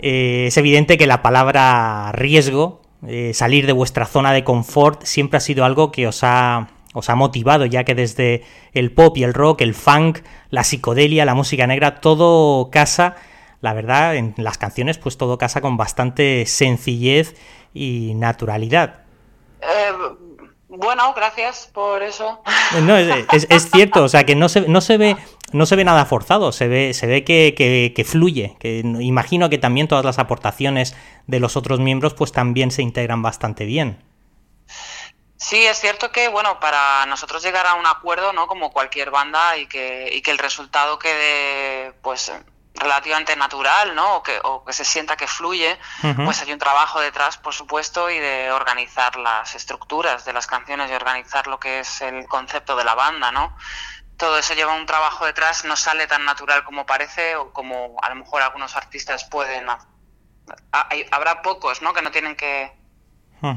Eh, 0.00 0.46
es 0.48 0.56
evidente 0.56 0.98
que 0.98 1.06
la 1.06 1.22
palabra 1.22 2.10
riesgo, 2.10 2.82
eh, 3.06 3.30
salir 3.32 3.66
de 3.66 3.72
vuestra 3.72 4.06
zona 4.06 4.32
de 4.32 4.42
confort, 4.42 5.04
siempre 5.04 5.36
ha 5.36 5.40
sido 5.40 5.64
algo 5.64 5.92
que 5.92 6.08
os 6.08 6.24
ha, 6.24 6.70
os 6.92 7.08
ha 7.10 7.14
motivado, 7.14 7.64
ya 7.64 7.84
que 7.84 7.94
desde 7.94 8.42
el 8.72 8.90
pop 8.90 9.16
y 9.16 9.22
el 9.22 9.34
rock, 9.34 9.60
el 9.60 9.72
funk, 9.72 10.18
la 10.50 10.64
psicodelia, 10.64 11.24
la 11.24 11.36
música 11.36 11.64
negra, 11.68 12.00
todo 12.00 12.70
casa, 12.72 13.14
la 13.60 13.72
verdad, 13.72 14.16
en 14.16 14.34
las 14.36 14.58
canciones, 14.58 14.98
pues 14.98 15.16
todo 15.16 15.38
casa 15.38 15.60
con 15.60 15.76
bastante 15.76 16.44
sencillez 16.44 17.36
y 17.72 18.14
naturalidad. 18.16 19.02
Eh, 19.62 19.92
bueno, 20.76 21.12
gracias 21.14 21.70
por 21.72 22.02
eso. 22.02 22.42
No, 22.82 22.96
es, 22.96 23.70
cierto, 23.70 24.04
o 24.04 24.08
sea 24.08 24.24
que 24.24 24.34
no 24.34 24.48
se, 24.48 24.62
no 24.62 24.80
se 24.80 24.96
ve 24.96 25.16
no 25.52 25.66
se 25.66 25.76
ve 25.76 25.84
nada 25.84 26.04
forzado, 26.04 26.50
se 26.50 26.66
ve, 26.66 26.94
se 26.94 27.06
ve 27.06 27.22
que, 27.22 28.04
fluye. 28.04 28.56
Que 28.58 28.80
imagino 28.80 29.48
que 29.50 29.58
también 29.58 29.86
todas 29.86 30.04
las 30.04 30.18
aportaciones 30.18 30.96
de 31.28 31.38
los 31.38 31.56
otros 31.56 31.78
miembros 31.78 32.14
pues 32.14 32.32
también 32.32 32.72
se 32.72 32.82
integran 32.82 33.22
bastante 33.22 33.64
bien. 33.64 34.02
Sí, 35.36 35.64
es 35.64 35.78
cierto 35.78 36.10
que, 36.10 36.28
bueno, 36.28 36.58
para 36.58 37.06
nosotros 37.06 37.42
llegar 37.42 37.66
a 37.66 37.74
un 37.74 37.86
acuerdo, 37.86 38.32
¿no? 38.32 38.46
Como 38.46 38.72
cualquier 38.72 39.10
banda 39.10 39.56
y 39.58 39.66
que, 39.66 40.10
y 40.12 40.22
que 40.22 40.30
el 40.30 40.38
resultado 40.38 40.98
quede, 40.98 41.92
pues, 42.02 42.32
relativamente 42.74 43.36
natural, 43.36 43.94
¿no? 43.94 44.16
O 44.16 44.22
que, 44.22 44.40
o 44.42 44.64
que 44.64 44.72
se 44.72 44.84
sienta 44.84 45.16
que 45.16 45.28
fluye, 45.28 45.78
pues 46.24 46.42
hay 46.42 46.52
un 46.52 46.58
trabajo 46.58 47.00
detrás, 47.00 47.38
por 47.38 47.54
supuesto, 47.54 48.10
y 48.10 48.18
de 48.18 48.50
organizar 48.50 49.16
las 49.16 49.54
estructuras 49.54 50.24
de 50.24 50.32
las 50.32 50.46
canciones 50.46 50.90
y 50.90 50.94
organizar 50.94 51.46
lo 51.46 51.60
que 51.60 51.80
es 51.80 52.00
el 52.02 52.26
concepto 52.26 52.76
de 52.76 52.84
la 52.84 52.94
banda, 52.94 53.30
¿no? 53.30 53.56
Todo 54.16 54.38
eso 54.38 54.54
lleva 54.54 54.74
un 54.74 54.86
trabajo 54.86 55.24
detrás, 55.24 55.64
no 55.64 55.76
sale 55.76 56.06
tan 56.06 56.24
natural 56.24 56.64
como 56.64 56.84
parece 56.84 57.36
o 57.36 57.52
como 57.52 57.96
a 58.02 58.08
lo 58.08 58.16
mejor 58.16 58.42
algunos 58.42 58.76
artistas 58.76 59.24
pueden. 59.24 59.66
habrá 61.10 61.42
pocos, 61.42 61.80
¿no? 61.80 61.92
Que 61.92 62.02
no 62.02 62.10
tienen 62.10 62.34
que, 62.36 62.72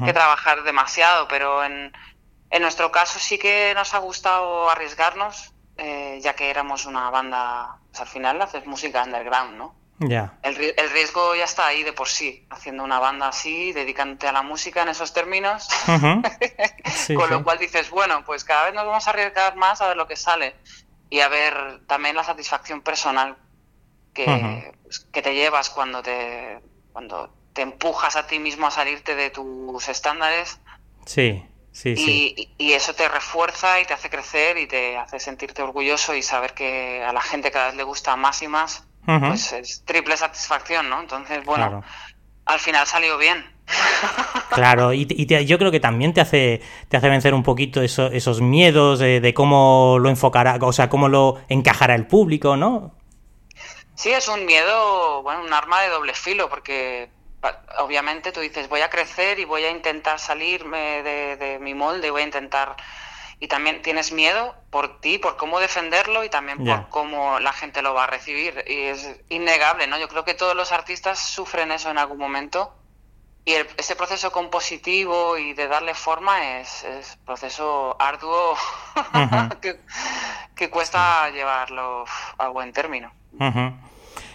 que 0.04 0.12
trabajar 0.12 0.62
demasiado, 0.62 1.26
pero 1.26 1.64
en, 1.64 1.92
en 2.50 2.62
nuestro 2.62 2.92
caso 2.92 3.18
sí 3.18 3.38
que 3.38 3.72
nos 3.74 3.94
ha 3.94 3.98
gustado 3.98 4.70
arriesgarnos 4.70 5.52
eh, 5.78 6.18
ya 6.20 6.34
que 6.34 6.50
éramos 6.50 6.86
una 6.86 7.08
banda, 7.08 7.78
pues 7.88 8.00
al 8.00 8.08
final 8.08 8.42
haces 8.42 8.66
música 8.66 9.04
underground, 9.04 9.56
¿no? 9.56 9.74
Ya. 10.00 10.38
El, 10.42 10.56
riesgo 10.56 11.36
ya 11.36 11.44
está 11.44 11.66
ahí 11.66 11.84
de 11.84 11.92
por 11.92 12.08
sí, 12.08 12.46
haciendo 12.50 12.82
una 12.82 12.98
banda 12.98 13.28
así, 13.28 13.72
dedicándote 13.72 14.26
a 14.26 14.32
la 14.32 14.42
música 14.42 14.82
en 14.82 14.88
esos 14.88 15.12
términos. 15.12 15.68
Con 17.14 17.30
lo 17.30 17.44
cual 17.44 17.58
dices, 17.58 17.90
bueno, 17.90 18.24
pues 18.24 18.44
cada 18.44 18.66
vez 18.66 18.74
nos 18.74 18.86
vamos 18.86 19.06
a 19.06 19.10
arriesgar 19.10 19.56
más 19.56 19.80
a 19.80 19.88
ver 19.88 19.96
lo 19.96 20.06
que 20.06 20.16
sale 20.16 20.56
y 21.10 21.20
a 21.20 21.28
ver 21.28 21.80
también 21.86 22.14
la 22.16 22.24
satisfacción 22.24 22.80
personal 22.80 23.36
que, 24.14 24.72
pues, 24.82 25.00
que 25.12 25.22
te 25.22 25.34
llevas 25.34 25.70
cuando 25.70 26.02
te, 26.02 26.60
cuando 26.92 27.32
te 27.52 27.62
empujas 27.62 28.16
a 28.16 28.26
ti 28.26 28.38
mismo 28.38 28.66
a 28.66 28.70
salirte 28.70 29.14
de 29.14 29.30
tus 29.30 29.88
estándares. 29.88 30.60
Sí 31.06 31.44
y, 31.84 32.72
eso 32.72 32.94
te 32.94 33.08
refuerza 33.08 33.80
y 33.80 33.84
te 33.84 33.94
hace 33.94 34.10
crecer 34.10 34.58
y 34.58 34.66
te 34.66 34.96
hace 34.96 35.18
sentirte 35.18 35.62
orgulloso 35.62 36.14
y 36.14 36.22
saber 36.22 36.54
que 36.54 37.02
a 37.02 37.12
la 37.12 37.20
gente 37.20 37.50
cada 37.50 37.66
vez 37.66 37.76
le 37.76 37.82
gusta 37.82 38.16
más 38.16 38.42
y 38.42 38.48
más, 38.48 38.84
pues 39.04 39.52
es 39.52 39.82
triple 39.84 40.16
satisfacción, 40.16 40.88
¿no? 40.88 41.00
Entonces, 41.00 41.44
bueno, 41.44 41.82
al 42.44 42.58
final 42.58 42.86
salió 42.86 43.18
bien. 43.18 43.44
Claro, 44.50 44.92
y, 44.92 45.06
yo 45.44 45.58
creo 45.58 45.70
que 45.70 45.78
también 45.78 46.14
te 46.14 46.20
hace, 46.20 46.62
te 46.88 46.96
hace 46.96 47.08
vencer 47.08 47.34
un 47.34 47.42
poquito 47.42 47.82
esos 47.82 48.40
miedos 48.40 48.98
de, 48.98 49.20
de, 49.20 49.34
cómo 49.34 49.98
lo 50.00 50.08
enfocará, 50.08 50.58
o 50.60 50.72
sea, 50.72 50.88
cómo 50.88 51.08
lo 51.08 51.36
encajará 51.48 51.94
el 51.94 52.06
público, 52.06 52.56
¿no? 52.56 52.92
Sí, 53.94 54.10
es 54.10 54.26
un 54.28 54.46
miedo, 54.46 55.22
bueno, 55.22 55.42
un 55.42 55.52
arma 55.52 55.82
de 55.82 55.88
doble 55.88 56.14
filo, 56.14 56.48
porque 56.48 57.10
obviamente 57.78 58.32
tú 58.32 58.40
dices, 58.40 58.68
voy 58.68 58.80
a 58.80 58.90
crecer 58.90 59.38
y 59.38 59.44
voy 59.44 59.64
a 59.64 59.70
intentar 59.70 60.18
salirme 60.18 61.02
de, 61.02 61.58
mi 61.60 61.74
molde, 61.74 62.10
voy 62.10 62.22
a 62.22 62.26
intentar... 62.26 62.76
Y 63.40 63.46
también 63.46 63.82
tienes 63.82 64.10
miedo 64.10 64.56
por 64.70 65.00
ti, 65.00 65.18
por 65.18 65.36
cómo 65.36 65.60
defenderlo 65.60 66.24
y 66.24 66.28
también 66.28 66.64
por 66.64 66.88
cómo 66.88 67.38
la 67.38 67.52
gente 67.52 67.82
lo 67.82 67.94
va 67.94 68.04
a 68.04 68.06
recibir. 68.08 68.64
Y 68.66 68.80
es 68.86 69.20
innegable, 69.28 69.86
¿no? 69.86 69.96
Yo 69.96 70.08
creo 70.08 70.24
que 70.24 70.34
todos 70.34 70.56
los 70.56 70.72
artistas 70.72 71.20
sufren 71.20 71.70
eso 71.70 71.88
en 71.88 71.98
algún 71.98 72.18
momento. 72.18 72.74
Y 73.44 73.54
ese 73.76 73.94
proceso 73.94 74.32
compositivo 74.32 75.38
y 75.38 75.54
de 75.54 75.68
darle 75.68 75.94
forma 75.94 76.58
es, 76.58 76.82
es 76.82 77.16
proceso 77.24 77.96
arduo 78.00 78.56
que, 80.56 80.68
cuesta 80.68 81.30
llevarlo 81.30 82.04
a 82.38 82.48
buen 82.48 82.72
término. 82.72 83.12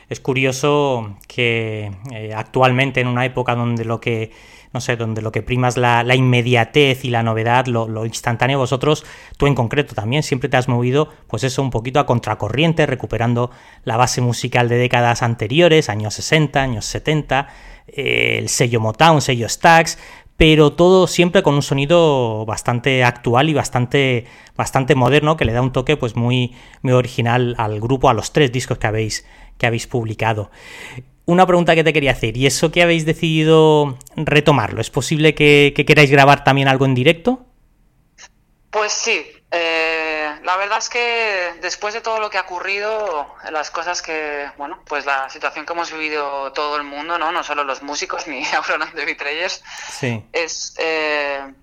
Es 0.09 0.19
curioso 0.19 1.15
que 1.27 1.91
eh, 2.11 2.33
actualmente 2.35 3.01
en 3.01 3.07
una 3.07 3.25
época 3.25 3.55
donde 3.55 3.85
lo 3.85 3.99
que 3.99 4.31
no 4.73 4.81
sé, 4.81 4.95
donde 4.95 5.21
lo 5.21 5.31
que 5.31 5.43
prima 5.43 5.67
es 5.67 5.77
la, 5.77 6.03
inmediatez 6.15 7.05
y 7.05 7.11
la 7.11 7.21
novedad, 7.21 7.67
lo, 7.67 8.05
instantáneo, 8.05 8.57
vosotros, 8.57 9.05
tú 9.37 9.45
en 9.45 9.53
concreto 9.53 9.93
también, 9.93 10.23
siempre 10.23 10.49
te 10.49 10.57
has 10.57 10.67
movido, 10.67 11.09
pues 11.27 11.43
eso, 11.43 11.61
un 11.61 11.69
poquito 11.69 11.99
a 11.99 12.07
contracorriente, 12.07 12.87
recuperando 12.87 13.51
la 13.83 13.97
base 13.97 14.19
musical 14.19 14.69
de 14.69 14.77
décadas 14.77 15.21
anteriores, 15.21 15.89
años 15.89 16.15
60, 16.15 16.59
años 16.59 16.85
70, 16.85 17.49
eh, 17.87 18.37
el 18.39 18.49
sello 18.49 18.79
Motown, 18.79 19.21
sello 19.21 19.47
Stax, 19.47 19.99
pero 20.37 20.73
todo 20.73 21.05
siempre 21.05 21.43
con 21.43 21.53
un 21.53 21.61
sonido 21.61 22.43
bastante 22.47 23.03
actual 23.03 23.49
y 23.49 23.53
bastante, 23.53 24.25
bastante 24.57 24.95
moderno, 24.95 25.37
que 25.37 25.45
le 25.45 25.53
da 25.53 25.61
un 25.61 25.71
toque 25.71 25.97
pues 25.97 26.15
muy, 26.15 26.55
muy 26.81 26.93
original 26.93 27.53
al 27.59 27.79
grupo, 27.79 28.09
a 28.09 28.13
los 28.15 28.33
tres 28.33 28.51
discos 28.51 28.79
que 28.79 28.87
habéis 28.87 29.25
que 29.57 29.65
habéis 29.65 29.87
publicado. 29.87 30.51
Una 31.25 31.47
pregunta 31.47 31.73
que 31.73 31.83
te 31.83 31.93
quería 31.93 32.11
hacer, 32.11 32.35
¿y 32.35 32.47
eso 32.47 32.71
que 32.71 32.83
habéis 32.83 33.05
decidido 33.05 33.97
retomarlo? 34.17 34.81
¿Es 34.81 34.89
posible 34.89 35.33
que, 35.33 35.73
queráis 35.87 36.11
grabar 36.11 36.43
también 36.43 36.67
algo 36.67 36.85
en 36.85 36.95
directo? 36.95 37.45
Pues 38.69 38.91
sí, 38.91 39.25
eh, 39.49 40.35
la 40.43 40.57
verdad 40.57 40.79
es 40.79 40.89
que 40.89 41.53
después 41.61 41.93
de 41.93 42.01
todo 42.01 42.19
lo 42.19 42.29
que 42.29 42.37
ha 42.37 42.41
ocurrido, 42.41 43.35
las 43.51 43.71
cosas 43.71 44.01
que, 44.01 44.49
bueno, 44.57 44.81
pues 44.85 45.05
la 45.05 45.29
situación 45.29 45.65
que 45.65 45.71
hemos 45.71 45.93
vivido 45.93 46.51
todo 46.51 46.75
el 46.75 46.83
mundo, 46.83 47.17
no, 47.17 47.31
no 47.31 47.43
solo 47.43 47.63
los 47.63 47.81
músicos 47.83 48.27
ni 48.27 48.43
Aurora 48.47 48.87
de 48.87 49.05
Vitreyes, 49.05 49.63
sí. 49.89 50.25
es 50.33 50.75
eh, 50.77 51.53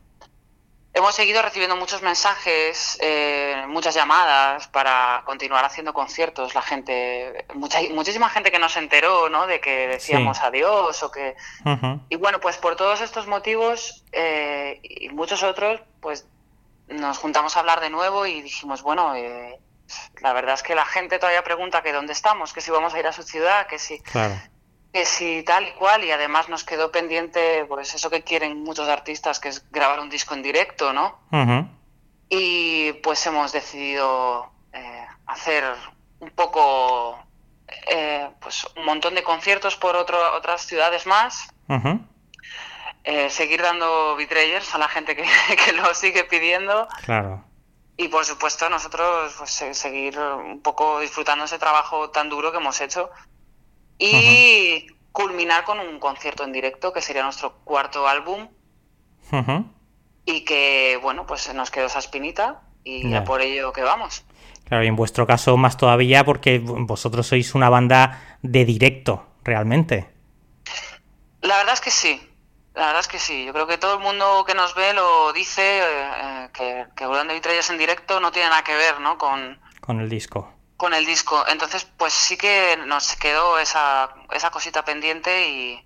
Hemos 0.92 1.14
seguido 1.14 1.40
recibiendo 1.40 1.76
muchos 1.76 2.02
mensajes, 2.02 2.98
eh, 3.00 3.64
muchas 3.68 3.94
llamadas 3.94 4.66
para 4.68 5.22
continuar 5.24 5.64
haciendo 5.64 5.94
conciertos. 5.94 6.54
La 6.56 6.62
gente, 6.62 7.46
mucha, 7.54 7.78
muchísima 7.92 8.28
gente 8.28 8.50
que 8.50 8.58
nos 8.58 8.76
enteró, 8.76 9.28
¿no? 9.28 9.46
De 9.46 9.60
que 9.60 9.86
decíamos 9.86 10.40
adiós 10.40 11.00
o 11.04 11.10
que. 11.12 11.36
Y 12.08 12.16
bueno, 12.16 12.40
pues 12.40 12.56
por 12.56 12.74
todos 12.74 13.00
estos 13.02 13.28
motivos 13.28 14.04
eh, 14.10 14.80
y 14.82 15.08
muchos 15.10 15.44
otros, 15.44 15.80
pues 16.00 16.26
nos 16.88 17.18
juntamos 17.18 17.56
a 17.56 17.60
hablar 17.60 17.80
de 17.80 17.90
nuevo 17.90 18.26
y 18.26 18.42
dijimos, 18.42 18.82
bueno, 18.82 19.14
eh, 19.14 19.60
la 20.20 20.32
verdad 20.32 20.54
es 20.54 20.64
que 20.64 20.74
la 20.74 20.86
gente 20.86 21.20
todavía 21.20 21.44
pregunta 21.44 21.82
que 21.82 21.92
dónde 21.92 22.14
estamos, 22.14 22.52
que 22.52 22.60
si 22.60 22.72
vamos 22.72 22.94
a 22.94 22.98
ir 22.98 23.06
a 23.06 23.12
su 23.12 23.22
ciudad, 23.22 23.68
que 23.68 23.78
si. 23.78 24.00
Claro 24.00 24.34
que 24.92 25.04
si 25.04 25.42
tal 25.44 25.68
y 25.68 25.72
cual, 25.72 26.04
y 26.04 26.10
además 26.10 26.48
nos 26.48 26.64
quedó 26.64 26.90
pendiente, 26.90 27.64
pues 27.66 27.94
eso 27.94 28.10
que 28.10 28.22
quieren 28.22 28.62
muchos 28.62 28.88
artistas, 28.88 29.38
que 29.38 29.48
es 29.48 29.70
grabar 29.70 30.00
un 30.00 30.10
disco 30.10 30.34
en 30.34 30.42
directo, 30.42 30.92
¿no? 30.92 31.20
Y 32.28 32.92
pues 32.94 33.24
hemos 33.26 33.52
decidido 33.52 34.50
eh, 34.72 35.06
hacer 35.26 35.64
un 36.20 36.30
poco, 36.30 37.18
eh, 37.88 38.28
pues 38.40 38.66
un 38.76 38.84
montón 38.84 39.14
de 39.14 39.22
conciertos 39.22 39.76
por 39.76 39.96
otro, 39.96 40.18
otras 40.36 40.62
ciudades 40.66 41.06
más. 41.06 41.48
Eh, 43.04 43.30
seguir 43.30 43.62
dando 43.62 44.14
vitrayers 44.16 44.74
a 44.74 44.78
la 44.78 44.88
gente 44.88 45.16
que, 45.16 45.24
que, 45.64 45.72
lo 45.72 45.94
sigue 45.94 46.24
pidiendo. 46.24 46.88
Claro. 47.04 47.44
Y 47.96 48.08
por 48.08 48.24
supuesto 48.24 48.68
nosotros 48.68 49.34
pues, 49.38 49.50
seguir 49.50 50.18
un 50.18 50.60
poco 50.62 51.00
disfrutando 51.00 51.44
ese 51.44 51.58
trabajo 51.58 52.10
tan 52.10 52.28
duro 52.28 52.50
que 52.50 52.58
hemos 52.58 52.80
hecho 52.80 53.10
y 54.00 54.86
culminar 55.12 55.64
con 55.64 55.78
un 55.78 56.00
concierto 56.00 56.44
en 56.44 56.52
directo, 56.52 56.92
que 56.92 57.02
sería 57.02 57.22
nuestro 57.22 57.56
cuarto 57.64 58.08
álbum. 58.08 58.48
Y 60.24 60.44
que, 60.44 60.98
bueno, 61.02 61.26
pues 61.26 61.52
nos 61.54 61.70
quedó 61.70 61.86
esa 61.86 62.00
espinita 62.00 62.62
y 62.82 63.08
ya 63.08 63.22
por 63.22 63.42
ello 63.42 63.72
que 63.72 63.82
vamos. 63.82 64.24
Claro, 64.64 64.82
y 64.82 64.88
en 64.88 64.96
vuestro 64.96 65.26
caso 65.26 65.56
más 65.56 65.76
todavía 65.76 66.24
porque 66.24 66.58
vosotros 66.58 67.26
sois 67.26 67.54
una 67.54 67.68
banda 67.68 68.38
de 68.42 68.64
directo, 68.64 69.26
realmente. 69.44 70.08
La 71.42 71.58
verdad 71.58 71.74
es 71.74 71.80
que 71.80 71.90
sí, 71.90 72.20
la 72.74 72.86
verdad 72.86 73.00
es 73.00 73.08
que 73.08 73.18
sí. 73.18 73.44
Yo 73.44 73.52
creo 73.52 73.66
que 73.66 73.78
todo 73.78 73.94
el 73.94 74.00
mundo 74.00 74.44
que 74.46 74.54
nos 74.54 74.74
ve 74.74 74.94
lo 74.94 75.32
dice, 75.32 75.80
eh, 75.80 76.48
que, 76.52 76.86
que 76.96 77.06
Volando 77.06 77.34
en 77.34 77.78
directo 77.78 78.20
no 78.20 78.32
tiene 78.32 78.48
nada 78.48 78.64
que 78.64 78.74
ver, 78.74 79.00
¿no? 79.00 79.18
Con, 79.18 79.60
con 79.80 80.00
el 80.00 80.08
disco 80.08 80.59
con 80.80 80.94
el 80.94 81.04
disco. 81.04 81.44
Entonces, 81.46 81.86
pues 81.98 82.14
sí 82.14 82.38
que 82.38 82.78
nos 82.86 83.14
quedó 83.16 83.58
esa, 83.58 84.14
esa 84.32 84.50
cosita 84.50 84.82
pendiente 84.82 85.46
y, 85.46 85.78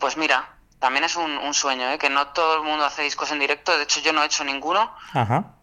pues 0.00 0.16
mira, 0.16 0.56
también 0.78 1.04
es 1.04 1.16
un, 1.16 1.52
sueño, 1.52 1.90
¿eh? 1.90 1.98
que 1.98 2.08
no 2.08 2.28
todo 2.28 2.54
el 2.56 2.62
mundo 2.62 2.86
hace 2.86 3.02
discos 3.02 3.30
en 3.30 3.38
directo. 3.38 3.76
De 3.76 3.84
hecho, 3.84 4.00
yo 4.00 4.14
no 4.14 4.22
he 4.22 4.26
hecho 4.26 4.42
ninguno. 4.42 4.90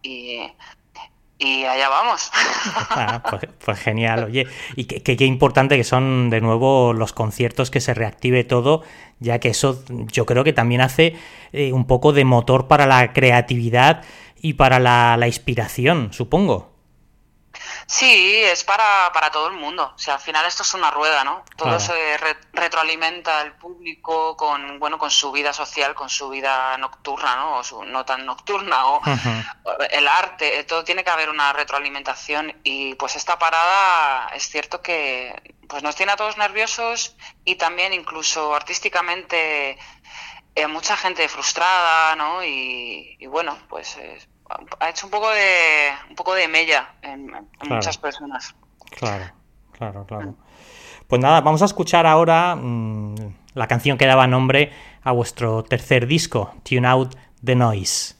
Y, 0.02 0.52
y 1.36 1.64
allá 1.64 1.88
vamos. 1.88 2.30
Ah, 2.92 3.22
pues, 3.28 3.42
pues, 3.64 3.78
genial, 3.78 4.24
oye, 4.24 4.46
y 4.76 4.84
qué, 4.84 5.24
importante 5.24 5.76
que 5.76 5.84
son 5.84 6.28
de 6.28 6.40
nuevo 6.40 6.92
los 6.92 7.12
conciertos, 7.12 7.70
que 7.70 7.80
se 7.80 7.94
reactive 7.94 8.44
todo, 8.44 8.82
ya 9.20 9.38
que 9.38 9.48
eso 9.48 9.82
yo 9.88 10.26
creo 10.26 10.44
que 10.44 10.52
también 10.52 10.80
hace 10.80 11.16
eh, 11.52 11.72
un 11.72 11.86
poco 11.86 12.12
de 12.12 12.24
motor 12.24 12.68
para 12.68 12.86
la 12.86 13.12
creatividad 13.12 14.02
y 14.40 14.54
para 14.54 14.78
la 14.78 15.26
inspiración, 15.26 16.12
supongo. 16.12 16.69
Sí, 17.90 18.36
es 18.44 18.62
para, 18.62 19.10
para 19.12 19.32
todo 19.32 19.48
el 19.48 19.54
mundo. 19.54 19.92
O 19.96 19.98
sea, 19.98 20.14
al 20.14 20.20
final 20.20 20.46
esto 20.46 20.62
es 20.62 20.74
una 20.74 20.92
rueda, 20.92 21.24
¿no? 21.24 21.44
Todo 21.56 21.80
se 21.80 22.16
retroalimenta 22.52 23.42
el 23.42 23.52
público 23.54 24.36
con, 24.36 24.78
bueno, 24.78 24.96
con 24.96 25.10
su 25.10 25.32
vida 25.32 25.52
social, 25.52 25.92
con 25.96 26.08
su 26.08 26.28
vida 26.28 26.78
nocturna, 26.78 27.34
¿no? 27.34 27.56
O 27.56 27.64
su, 27.64 27.82
no 27.82 28.04
tan 28.04 28.24
nocturna, 28.24 28.86
o 28.86 29.02
el 29.90 30.06
arte. 30.06 30.60
Eh, 30.60 30.62
todo 30.62 30.84
tiene 30.84 31.02
que 31.02 31.10
haber 31.10 31.30
una 31.30 31.52
retroalimentación 31.52 32.60
y 32.62 32.94
pues 32.94 33.16
esta 33.16 33.40
parada 33.40 34.28
es 34.36 34.48
cierto 34.48 34.80
que 34.82 35.56
pues 35.68 35.82
nos 35.82 35.96
tiene 35.96 36.12
a 36.12 36.16
todos 36.16 36.36
nerviosos 36.36 37.16
y 37.44 37.56
también 37.56 37.92
incluso 37.92 38.54
artísticamente 38.54 39.76
eh, 40.54 40.66
mucha 40.68 40.96
gente 40.96 41.28
frustrada, 41.28 42.14
¿no? 42.14 42.44
Y, 42.44 43.18
bueno, 43.26 43.58
pues 43.68 43.98
ha 44.78 44.90
hecho 44.90 45.06
un 45.06 45.10
poco 45.10 45.30
de 45.30 45.90
un 46.08 46.16
poco 46.16 46.34
de 46.34 46.48
mella 46.48 46.94
en, 47.02 47.30
muchas 47.68 47.98
personas. 47.98 48.54
Claro, 48.96 49.26
claro, 49.72 50.04
claro. 50.06 50.34
Pues 51.06 51.20
nada, 51.20 51.40
vamos 51.40 51.62
a 51.62 51.64
escuchar 51.64 52.06
ahora 52.06 52.54
mm, 52.56 53.14
la 53.54 53.66
canción 53.66 53.98
que 53.98 54.06
daba 54.06 54.26
nombre 54.26 54.72
a 55.02 55.12
vuestro 55.12 55.64
tercer 55.64 56.06
disco, 56.06 56.54
Tune 56.62 56.86
Out 56.86 57.16
the 57.44 57.54
Noise. 57.54 58.16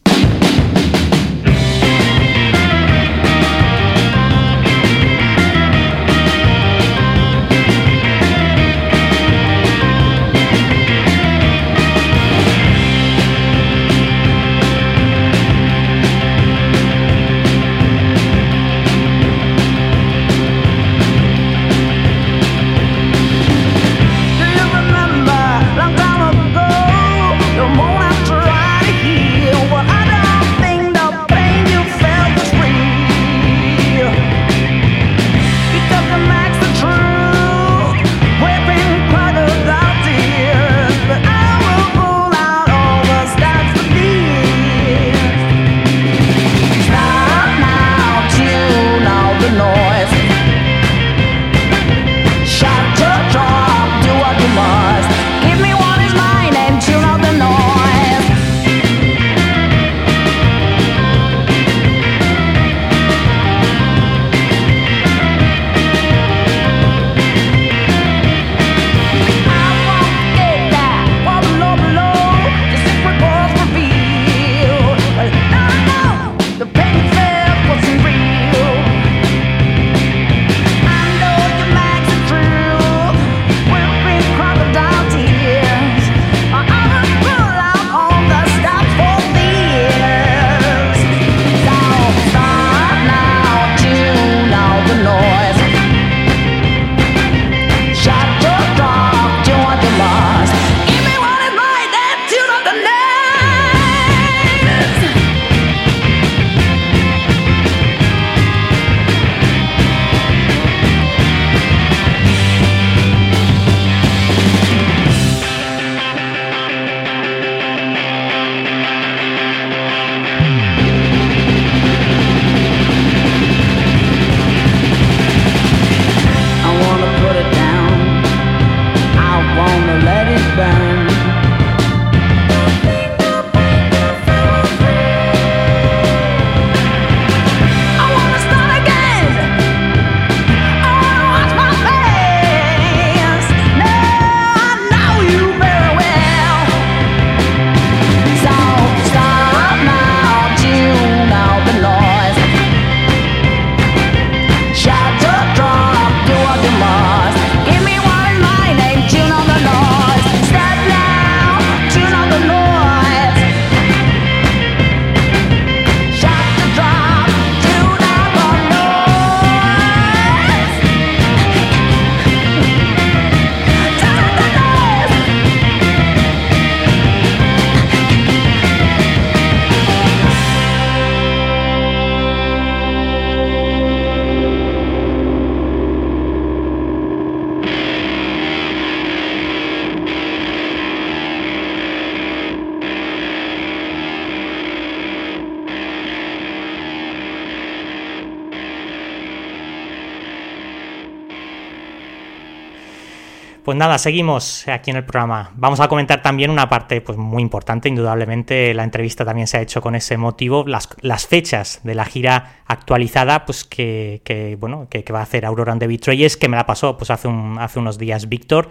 Nada, 203.80 203.98
seguimos 203.98 204.68
aquí 204.68 204.90
en 204.90 204.98
el 204.98 205.04
programa. 205.04 205.50
Vamos 205.54 205.80
a 205.80 205.88
comentar 205.88 206.22
también 206.22 206.50
una 206.50 206.68
parte 206.68 207.00
pues, 207.00 207.16
muy 207.16 207.42
importante, 207.42 207.88
indudablemente 207.88 208.74
la 208.74 208.84
entrevista 208.84 209.24
también 209.24 209.46
se 209.46 209.56
ha 209.56 209.62
hecho 209.62 209.80
con 209.80 209.94
ese 209.94 210.18
motivo, 210.18 210.64
las, 210.66 210.88
las 211.00 211.26
fechas 211.26 211.80
de 211.82 211.94
la 211.94 212.04
gira 212.04 212.60
actualizada 212.66 213.46
pues 213.46 213.64
que, 213.64 214.56
bueno, 214.60 214.86
que, 214.88 215.02
va 215.10 215.20
a 215.20 215.22
hacer 215.22 215.46
Aurora 215.46 215.72
and 215.72 215.80
the 215.80 215.86
Betrayers, 215.86 216.36
que 216.36 216.48
me 216.48 216.56
la 216.56 216.66
pasó 216.66 216.96
pues, 216.96 217.10
hace, 217.10 217.26
un, 217.26 217.58
hace 217.58 217.78
unos 217.78 217.98
días 217.98 218.28
Víctor. 218.28 218.68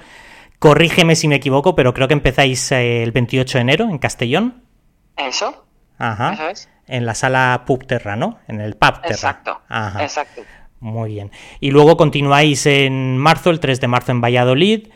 Corrígeme 0.59 1.15
si 1.15 1.27
me 1.27 1.35
equivoco, 1.35 1.75
pero 1.75 1.93
creo 1.93 2.07
que 2.07 2.13
empezáis 2.13 2.71
eh, 2.71 3.01
el 3.01 3.11
28 3.11 3.57
de 3.57 3.61
enero 3.61 3.89
en 3.89 3.97
Castellón. 3.97 4.63
Eso. 5.17 5.65
Ajá. 5.97 6.33
Eso 6.33 6.49
es. 6.49 6.69
En 6.87 7.05
la 7.05 7.15
sala 7.15 7.63
Pub 7.65 7.85
Terra, 7.85 8.15
¿no? 8.15 8.39
En 8.47 8.61
el 8.61 8.75
Pub 8.75 9.01
Terra. 9.01 9.15
Exacto. 9.15 9.61
Ajá. 9.69 10.03
Exacto. 10.03 10.43
Muy 10.79 11.11
bien. 11.11 11.31
Y 11.59 11.71
luego 11.71 11.97
continuáis 11.97 12.65
en 12.65 13.17
marzo, 13.17 13.49
el 13.49 13.59
3 13.59 13.81
de 13.81 13.87
marzo 13.87 14.11
en 14.11 14.21
Valladolid, 14.21 14.87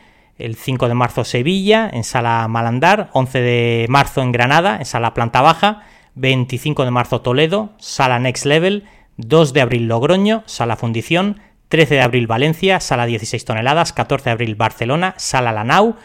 el 0.43 0.55
5 0.57 0.89
de 0.89 0.93
marzo 0.93 1.23
Sevilla, 1.23 1.89
en 1.91 2.03
Sala 2.03 2.47
Malandar, 2.49 3.09
11 3.13 3.41
de 3.41 3.85
marzo 3.87 4.21
en 4.21 4.33
Granada, 4.33 4.77
en 4.77 4.85
Sala 4.85 5.13
Planta 5.13 5.41
Baja, 5.41 5.83
25 6.15 6.83
de 6.83 6.91
marzo 6.91 7.21
Toledo, 7.21 7.71
Sala 7.79 8.19
Next 8.19 8.45
Level, 8.45 8.87
2 9.17 9.53
de 9.53 9.61
abril 9.61 9.87
Logroño, 9.87 10.43
sala 10.45 10.75
Fundición, 10.75 11.41
13 11.69 11.95
de 11.95 12.01
abril 12.01 12.27
Valencia, 12.27 12.79
sala 12.79 13.05
16 13.05 13.45
toneladas, 13.45 13.93
14 13.93 14.25
de 14.25 14.31
abril 14.31 14.55
Barcelona, 14.55 15.15
sala 15.17 15.53
Lanau 15.53 15.95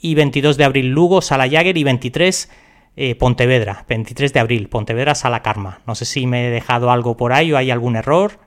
y 0.00 0.14
22 0.14 0.56
de 0.56 0.64
abril 0.64 0.90
Lugo, 0.90 1.20
sala 1.20 1.48
Jagger 1.48 1.76
y 1.76 1.84
23 1.84 2.50
eh, 2.96 3.14
Pontevedra, 3.14 3.84
23 3.88 4.32
de 4.32 4.40
abril, 4.40 4.68
Pontevedra, 4.68 5.14
sala 5.14 5.42
Karma. 5.42 5.80
No 5.86 5.94
sé 5.94 6.04
si 6.04 6.26
me 6.26 6.46
he 6.46 6.50
dejado 6.50 6.90
algo 6.90 7.16
por 7.16 7.32
ahí 7.32 7.52
o 7.52 7.56
hay 7.56 7.70
algún 7.70 7.96
error. 7.96 8.38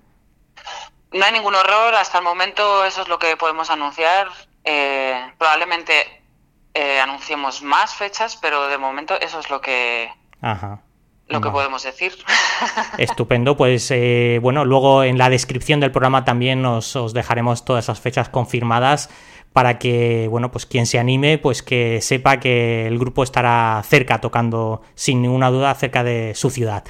No 1.11 1.25
hay 1.25 1.33
ningún 1.33 1.55
error, 1.55 1.93
hasta 1.95 2.19
el 2.19 2.23
momento 2.23 2.85
eso 2.85 3.01
es 3.01 3.07
lo 3.09 3.19
que 3.19 3.35
podemos 3.37 3.69
anunciar. 3.69 4.27
Eh, 4.63 5.33
probablemente 5.37 5.93
eh, 6.73 6.99
anunciemos 6.99 7.61
más 7.61 7.95
fechas, 7.95 8.37
pero 8.37 8.67
de 8.67 8.77
momento 8.77 9.19
eso 9.19 9.39
es 9.39 9.49
lo 9.49 9.61
que, 9.61 10.11
Ajá 10.41 10.81
lo 11.31 11.41
que 11.41 11.49
podemos 11.49 11.83
decir. 11.83 12.13
Estupendo, 12.97 13.57
pues 13.57 13.89
eh, 13.91 14.39
bueno, 14.41 14.65
luego 14.65 15.03
en 15.03 15.17
la 15.17 15.29
descripción 15.29 15.79
del 15.79 15.91
programa 15.91 16.25
también 16.25 16.65
os, 16.65 16.95
dejaremos 17.13 17.65
todas 17.65 17.85
esas 17.85 17.99
fechas 17.99 18.29
confirmadas 18.29 19.09
para 19.53 19.79
que, 19.79 20.27
bueno, 20.29 20.49
pues 20.49 20.65
quien 20.65 20.85
se 20.85 20.97
anime, 20.97 21.37
pues 21.37 21.61
que 21.61 21.99
sepa 22.01 22.39
que 22.39 22.87
el 22.87 22.97
grupo 22.97 23.21
estará 23.21 23.81
cerca, 23.85 24.21
tocando 24.21 24.81
sin 24.95 25.21
ninguna 25.21 25.49
duda 25.49 25.73
cerca 25.75 26.05
de 26.05 26.33
su 26.35 26.49
ciudad. 26.49 26.85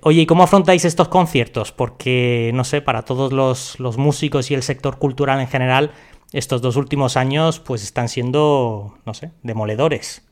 Oye, 0.00 0.22
¿y 0.22 0.26
cómo 0.26 0.42
afrontáis 0.42 0.84
estos 0.84 1.06
conciertos? 1.06 1.70
Porque, 1.70 2.50
no 2.54 2.64
sé, 2.64 2.80
para 2.80 3.02
todos 3.02 3.32
los, 3.32 3.78
los 3.78 3.98
músicos 3.98 4.50
y 4.50 4.54
el 4.54 4.64
sector 4.64 4.98
cultural 4.98 5.38
en 5.38 5.46
general, 5.46 5.92
estos 6.32 6.62
dos 6.62 6.76
últimos 6.76 7.16
años, 7.16 7.60
pues 7.60 7.82
están 7.82 8.08
siendo, 8.08 8.98
no 9.04 9.14
sé, 9.14 9.32
demoledores. 9.42 10.22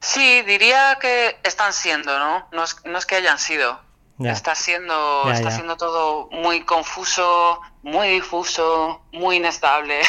Sí, 0.00 0.42
diría 0.42 0.98
que 1.00 1.36
están 1.42 1.72
siendo, 1.72 2.18
¿no? 2.18 2.48
No 2.52 2.62
es, 2.98 3.06
que 3.06 3.16
hayan 3.16 3.38
sido. 3.38 3.80
Está 4.18 4.54
siendo, 4.54 5.30
está 5.30 5.50
siendo 5.50 5.76
todo 5.76 6.28
muy 6.30 6.62
confuso, 6.62 7.60
muy 7.82 8.08
difuso, 8.08 9.02
muy 9.12 9.36
inestable. 9.36 10.00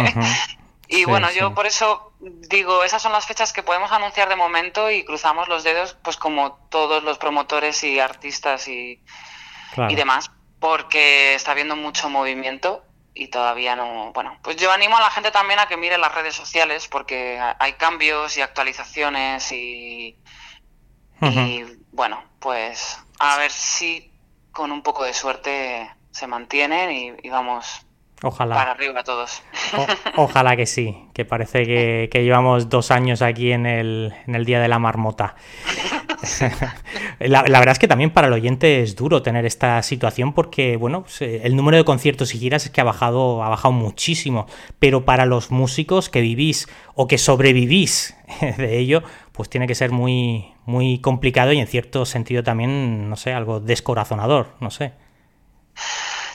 y 0.88 1.04
bueno, 1.06 1.30
yo 1.30 1.54
por 1.54 1.66
eso 1.66 2.12
digo, 2.20 2.84
esas 2.84 3.00
son 3.00 3.12
las 3.12 3.26
fechas 3.26 3.52
que 3.52 3.62
podemos 3.62 3.90
anunciar 3.92 4.28
de 4.28 4.36
momento 4.36 4.90
y 4.90 5.04
cruzamos 5.04 5.48
los 5.48 5.64
dedos, 5.64 5.96
pues 6.02 6.16
como 6.16 6.58
todos 6.68 7.02
los 7.04 7.16
promotores 7.16 7.84
y 7.84 8.00
artistas 8.00 8.68
y, 8.68 9.02
y 9.88 9.94
demás, 9.94 10.30
porque 10.60 11.34
está 11.34 11.52
habiendo 11.52 11.76
mucho 11.76 12.10
movimiento 12.10 12.85
y 13.16 13.28
todavía 13.28 13.74
no. 13.74 14.12
Bueno, 14.12 14.38
pues 14.42 14.56
yo 14.56 14.70
animo 14.70 14.96
a 14.96 15.00
la 15.00 15.10
gente 15.10 15.30
también 15.30 15.58
a 15.58 15.66
que 15.66 15.76
mire 15.76 15.96
las 15.96 16.14
redes 16.14 16.34
sociales 16.34 16.86
porque 16.86 17.40
hay 17.58 17.72
cambios 17.72 18.36
y 18.36 18.42
actualizaciones 18.42 19.50
y, 19.52 20.18
y 21.22 21.64
bueno, 21.92 22.22
pues 22.38 22.98
a 23.18 23.38
ver 23.38 23.50
si 23.50 24.12
con 24.52 24.70
un 24.70 24.82
poco 24.82 25.04
de 25.04 25.14
suerte 25.14 25.90
se 26.10 26.26
mantienen 26.26 27.18
y, 27.22 27.30
vamos 27.30 27.85
Ojalá. 28.22 28.54
Para 28.54 28.70
arriba 28.70 29.04
todos. 29.04 29.42
ojalá 30.16 30.56
que 30.56 30.64
sí, 30.64 30.96
que 31.12 31.24
parece 31.24 31.64
que, 31.64 32.08
que, 32.10 32.24
llevamos 32.24 32.70
dos 32.70 32.90
años 32.90 33.20
aquí 33.20 33.52
en 33.52 33.66
el, 33.66 34.14
en 34.26 34.34
el 34.34 34.46
Día 34.46 34.60
de 34.60 34.68
la 34.68 34.78
Marmota. 34.78 35.36
la, 37.20 37.42
verdad 37.42 37.70
es 37.72 37.78
que 37.78 37.88
también 37.88 38.10
para 38.10 38.28
el 38.28 38.32
oyente 38.32 38.82
es 38.82 38.96
duro 38.96 39.22
tener 39.22 39.44
esta 39.44 39.82
situación 39.82 40.32
porque, 40.32 40.76
bueno, 40.76 41.02
pues, 41.02 41.20
eh, 41.22 41.42
el 41.44 41.56
número 41.56 41.76
de 41.76 41.84
conciertos 41.84 42.34
y 42.34 42.38
giras 42.38 42.64
es 42.64 42.70
que 42.70 42.80
ha 42.80 42.84
bajado, 42.84 43.42
ha 43.42 43.48
bajado 43.48 43.72
muchísimo. 43.72 44.46
Pero 44.78 45.04
para 45.04 45.26
los 45.26 45.50
músicos 45.50 46.08
que 46.08 46.22
vivís 46.22 46.68
o 46.94 47.06
que 47.08 47.18
sobrevivís 47.18 48.16
de 48.56 48.78
ello, 48.78 49.02
pues 49.32 49.50
tiene 49.50 49.66
que 49.66 49.74
ser 49.74 49.90
muy, 49.90 50.54
muy 50.64 51.00
complicado 51.00 51.52
y 51.52 51.58
en 51.58 51.66
cierto 51.66 52.06
sentido 52.06 52.42
también, 52.42 53.10
no 53.10 53.16
sé, 53.16 53.32
algo 53.34 53.60
descorazonador, 53.60 54.54
no 54.60 54.70
sé. 54.70 54.92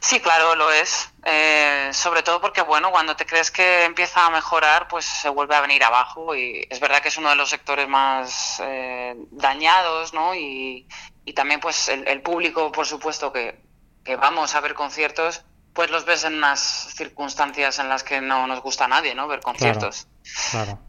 Sí, 0.02 0.20
claro, 0.20 0.56
lo 0.56 0.72
es. 0.72 1.10
Eh, 1.24 1.92
sobre 1.94 2.24
todo 2.24 2.42
porque, 2.42 2.62
bueno, 2.64 2.90
cuando 2.92 3.16
te 3.16 3.26
crees 3.26 3.52
que 3.52 3.86
empieza 3.86 4.26
a 4.26 4.30
mejorar, 4.32 4.88
pues 4.88 5.06
se 5.06 5.30
vuelve 5.30 5.56
a 5.56 5.62
venir 5.62 5.84
abajo 5.84 6.36
y 6.36 6.66
es 6.70 6.80
verdad 6.80 7.02
que 7.02 7.10
es 7.10 7.18
uno 7.18 7.30
de 7.30 7.36
los 7.36 7.50
sectores 7.50 7.88
más 7.88 8.60
eh, 8.64 9.14
dañados, 9.30 10.14
¿no? 10.14 10.34
Y, 10.34 10.88
y 11.24 11.34
también, 11.34 11.60
pues, 11.60 11.88
el, 11.90 12.22
público, 12.24 12.72
por 12.72 12.88
supuesto, 12.88 13.32
que, 13.32 13.62
que 14.04 14.16
vamos 14.16 14.56
a 14.56 14.62
ver 14.62 14.74
conciertos, 14.74 15.46
pues 15.74 15.90
los 15.90 16.06
ves 16.06 16.26
en 16.26 16.36
unas 16.36 16.94
circunstancias 16.96 17.80
en 17.80 17.88
las 17.88 18.04
que 18.04 18.20
no 18.20 18.46
nos 18.48 18.62
gusta 18.62 18.86
a 18.86 18.88
nadie, 18.88 19.16
¿no? 19.16 19.28
Ver 19.28 19.40
conciertos. 19.40 20.08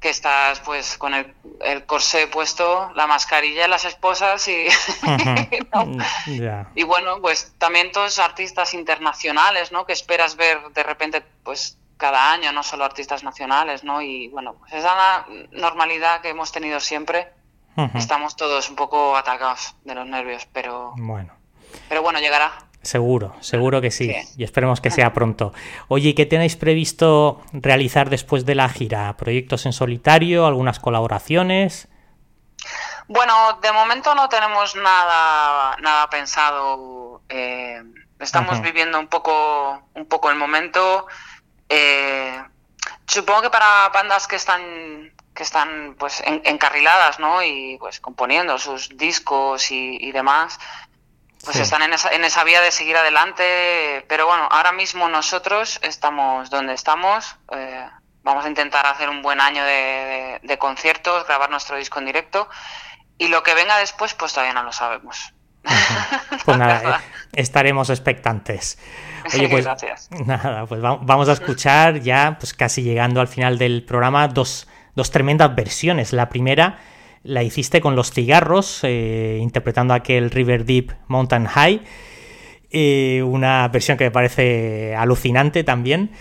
Que 0.00 0.10
estás 0.10 0.60
pues 0.60 0.98
con 0.98 1.14
el, 1.14 1.34
el, 1.60 1.86
corsé 1.86 2.26
puesto, 2.26 2.90
la 2.94 3.06
mascarilla, 3.06 3.68
las 3.68 3.84
esposas 3.84 4.46
y... 4.48 4.66
Y 6.74 6.82
bueno, 6.82 7.20
pues 7.20 7.54
también 7.58 7.92
todos 7.92 8.18
artistas 8.18 8.74
internacionales, 8.74 9.72
¿no? 9.72 9.86
Que 9.86 9.92
esperas 9.92 10.36
ver 10.36 10.60
de 10.74 10.82
repente 10.82 11.22
pues 11.42 11.78
cada 11.96 12.32
año, 12.32 12.52
no 12.52 12.64
solo 12.64 12.84
artistas 12.84 13.22
nacionales, 13.22 13.84
¿no? 13.84 14.02
Y 14.02 14.28
bueno, 14.28 14.54
pues 14.54 14.72
esa 14.72 15.26
normalidad 15.52 16.20
que 16.20 16.30
hemos 16.30 16.50
tenido 16.50 16.80
siempre. 16.80 17.32
Estamos 17.94 18.36
todos 18.36 18.68
un 18.68 18.76
poco 18.76 19.16
atacados 19.16 19.76
de 19.84 19.94
los 19.94 20.06
nervios, 20.06 20.46
pero... 20.52 20.92
Bueno. 20.96 21.32
Pero 21.88 22.02
bueno, 22.02 22.18
llegará. 22.18 22.52
Seguro, 22.82 23.36
seguro 23.40 23.80
que 23.80 23.92
sí. 23.92 24.12
Y 24.36 24.42
esperemos 24.42 24.80
que 24.80 24.90
sea 24.90 25.12
pronto. 25.12 25.52
Oye, 25.88 26.14
¿qué 26.14 26.26
tenéis 26.26 26.56
previsto 26.56 27.40
realizar 27.52 28.10
después 28.10 28.44
de 28.44 28.56
la 28.56 28.68
gira? 28.68 29.16
¿Proyectos 29.16 29.66
en 29.66 29.72
solitario? 29.72 30.46
¿Algunas 30.46 30.80
colaboraciones? 30.80 31.88
Bueno, 33.06 33.58
de 33.62 33.72
momento 33.72 34.14
no 34.14 34.28
tenemos 34.28 34.74
nada, 34.74 35.76
nada 35.80 36.10
pensado. 36.10 37.22
Eh, 37.28 37.82
estamos 38.18 38.60
viviendo 38.60 38.98
un 38.98 39.06
poco, 39.06 39.88
un 39.94 40.06
poco 40.06 40.30
el 40.30 40.36
momento. 40.36 41.06
Eh, 41.68 42.42
supongo 43.06 43.42
que 43.42 43.50
para 43.50 43.90
bandas 43.90 44.26
que 44.26 44.36
están 44.36 45.12
que 45.34 45.42
están 45.42 45.96
pues 45.98 46.22
encarriladas, 46.26 47.18
¿no? 47.18 47.42
Y 47.42 47.78
pues 47.78 48.00
componiendo 48.00 48.58
sus 48.58 48.96
discos 48.96 49.70
y, 49.70 49.96
y 49.98 50.12
demás, 50.12 50.58
pues 51.44 51.56
están 51.56 51.82
en 51.82 51.92
esa, 51.92 52.10
en 52.10 52.24
esa 52.24 52.44
vía 52.44 52.60
de 52.60 52.70
seguir 52.70 52.96
adelante, 52.96 54.04
pero 54.08 54.26
bueno, 54.26 54.46
ahora 54.50 54.72
mismo 54.72 55.08
nosotros 55.08 55.80
estamos 55.82 56.50
donde 56.50 56.74
estamos, 56.74 57.36
eh, 57.56 57.86
vamos 58.22 58.44
a 58.44 58.48
intentar 58.48 58.86
hacer 58.86 59.08
un 59.08 59.22
buen 59.22 59.40
año 59.40 59.64
de, 59.64 60.56
conciertos, 60.58 61.26
grabar 61.26 61.50
nuestro 61.50 61.76
disco 61.76 61.98
en 61.98 62.06
directo 62.06 62.48
y 63.18 63.28
lo 63.28 63.42
que 63.42 63.54
venga 63.54 63.78
después 63.78 64.14
pues 64.14 64.32
todavía 64.32 64.54
no 64.54 64.62
lo 64.62 64.72
sabemos. 64.72 65.34
pues 66.44 66.58
nada, 66.58 67.00
estaremos 67.32 67.90
expectantes. 67.90 68.78
Oye, 69.34 69.48
pues 69.48 69.64
Gracias. 69.64 70.10
nada, 70.26 70.66
pues 70.66 70.80
vamos 70.80 71.28
a 71.28 71.32
escuchar 71.32 72.00
ya, 72.00 72.36
pues 72.38 72.54
casi 72.54 72.82
llegando 72.82 73.20
al 73.20 73.28
final 73.28 73.58
del 73.58 73.84
programa, 73.84 74.28
dos, 74.28 74.68
dos 74.94 75.10
tremendas 75.10 75.52
versiones. 75.56 76.12
La 76.12 76.28
primera 76.28 76.78
la 77.24 77.42
hiciste 77.42 77.80
con 77.80 77.96
los 77.96 78.10
cigarros, 78.10 78.80
eh, 78.82 79.38
interpretando 79.40 79.94
aquel 79.94 80.30
River 80.30 80.64
Deep 80.64 80.92
Mountain 81.08 81.46
High, 81.46 81.82
eh, 82.70 83.22
una 83.24 83.68
versión 83.68 83.96
que 83.98 84.04
me 84.04 84.10
parece 84.10 84.94
alucinante 84.96 85.64
también. 85.64 86.12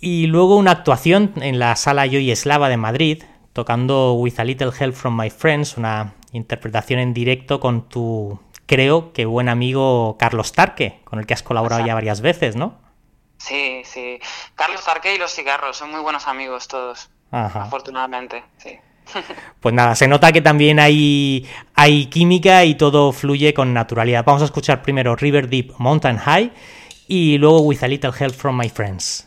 Y 0.00 0.26
luego 0.26 0.56
una 0.56 0.72
actuación 0.72 1.32
en 1.36 1.58
la 1.58 1.76
sala 1.76 2.06
Joy 2.06 2.30
Eslava 2.30 2.68
de 2.68 2.76
Madrid, 2.76 3.22
tocando 3.52 4.14
With 4.14 4.38
a 4.38 4.44
Little 4.44 4.70
Help 4.78 4.94
from 4.94 5.18
My 5.18 5.30
Friends, 5.30 5.76
una 5.76 6.14
interpretación 6.32 6.98
en 6.98 7.14
directo 7.14 7.60
con 7.60 7.88
tu, 7.88 8.40
creo 8.66 9.12
que 9.12 9.24
buen 9.24 9.48
amigo 9.48 10.16
Carlos 10.18 10.52
Tarque, 10.52 11.00
con 11.04 11.20
el 11.20 11.26
que 11.26 11.34
has 11.34 11.42
colaborado 11.42 11.86
ya 11.86 11.94
varias 11.94 12.20
veces, 12.20 12.56
¿no? 12.56 12.82
Sí, 13.38 13.82
sí. 13.84 14.18
Carlos 14.54 14.84
Tarque 14.84 15.14
y 15.14 15.18
los 15.18 15.32
cigarros, 15.32 15.76
son 15.76 15.90
muy 15.90 16.00
buenos 16.00 16.26
amigos 16.26 16.66
todos. 16.66 17.10
Afortunadamente, 17.30 18.44
sí. 18.58 18.78
Pues 19.60 19.74
nada, 19.74 19.94
se 19.94 20.08
nota 20.08 20.32
que 20.32 20.40
también 20.40 20.78
hay, 20.78 21.46
química 22.10 22.64
y 22.64 22.74
todo 22.74 23.12
fluye 23.12 23.54
con 23.54 23.72
naturalidad. 23.72 24.24
Vamos 24.24 24.42
a 24.42 24.46
escuchar 24.46 24.82
primero 24.82 25.16
River 25.16 25.48
Deep 25.48 25.72
Mountain 25.78 26.18
High 26.18 26.52
y 27.08 27.38
luego 27.38 27.60
With 27.60 27.82
a 27.82 27.88
Little 27.88 28.12
Help 28.18 28.34
from 28.34 28.58
My 28.58 28.68
Friends. 28.68 29.26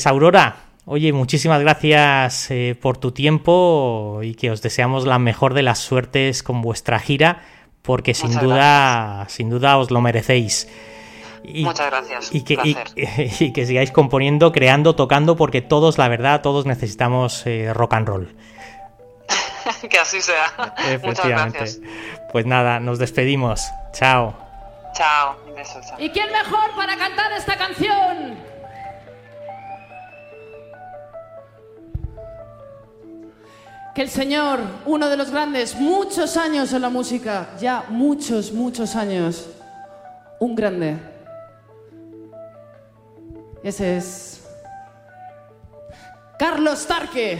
Pues 0.00 0.06
Aurora, 0.06 0.56
oye, 0.86 1.12
muchísimas 1.12 1.60
gracias 1.60 2.50
eh, 2.50 2.74
por 2.80 2.96
tu 2.96 3.12
tiempo 3.12 4.20
y 4.22 4.34
que 4.34 4.50
os 4.50 4.62
deseamos 4.62 5.04
la 5.04 5.18
mejor 5.18 5.52
de 5.52 5.60
las 5.60 5.78
suertes 5.78 6.42
con 6.42 6.62
vuestra 6.62 6.98
gira, 6.98 7.42
porque 7.82 8.14
sin 8.14 8.32
duda, 8.40 9.26
sin 9.28 9.50
duda 9.50 9.76
os 9.76 9.90
lo 9.90 10.00
merecéis. 10.00 10.68
Muchas 11.44 11.90
gracias. 11.90 12.34
Y 12.34 12.44
que, 12.44 12.54
y, 13.40 13.52
que, 13.52 13.66
sigáis 13.66 13.90
componiendo, 13.90 14.52
creando, 14.52 14.96
tocando, 14.96 15.36
porque 15.36 15.60
todos, 15.60 15.98
la 15.98 16.08
verdad, 16.08 16.40
todos 16.40 16.64
necesitamos 16.64 17.46
eh, 17.46 17.74
rock 17.74 17.92
and 17.92 18.08
roll. 18.08 18.36
que 19.90 19.98
así 19.98 20.22
sea. 20.22 20.74
Muchas 21.04 21.28
gracias. 21.28 21.80
Pues 22.32 22.46
nada, 22.46 22.80
nos 22.80 22.98
despedimos. 22.98 23.68
Chao. 23.92 24.34
Chao. 24.94 25.36
¿Y 25.98 26.08
quién 26.08 26.32
mejor 26.32 26.74
para 26.74 26.96
cantar 26.96 27.32
esta 27.32 27.58
canción? 27.58 28.48
Que 33.94 34.02
el 34.02 34.10
Señor, 34.10 34.60
uno 34.86 35.08
de 35.08 35.16
los 35.16 35.30
grandes, 35.30 35.74
muchos 35.74 36.36
años 36.36 36.72
en 36.72 36.82
la 36.82 36.88
música, 36.88 37.50
ya 37.60 37.84
muchos, 37.88 38.52
muchos 38.52 38.94
años, 38.94 39.46
un 40.38 40.54
grande. 40.54 40.96
Ese 43.62 43.96
es 43.96 44.42
Carlos 46.38 46.86
Tarque. 46.86 47.38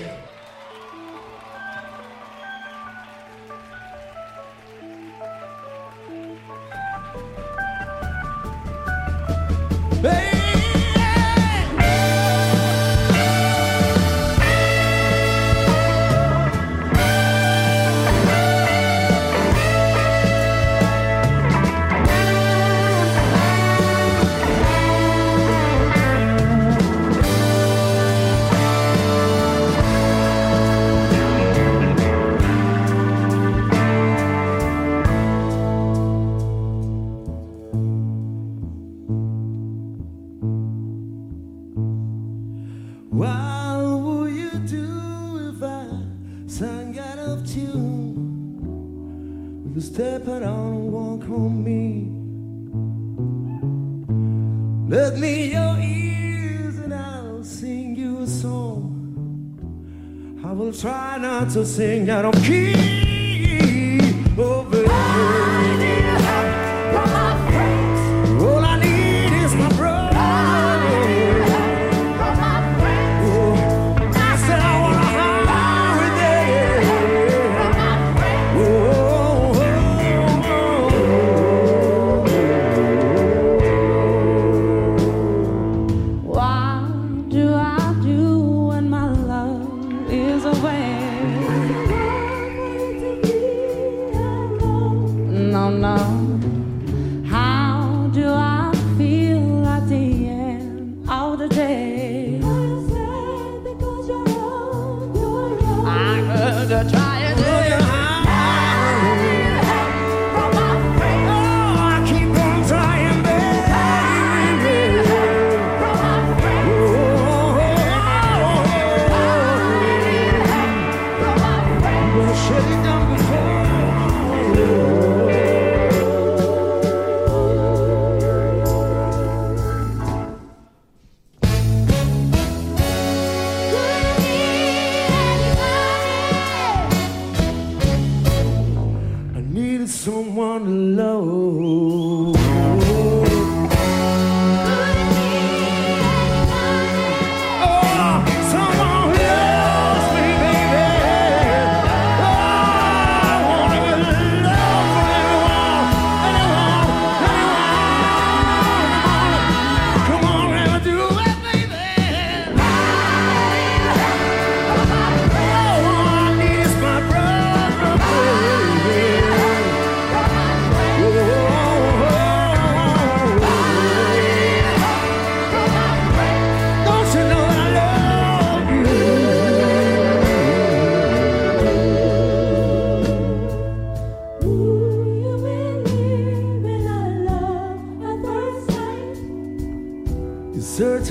sing, 61.70 62.10
I 62.10 62.22
don't 62.22 62.39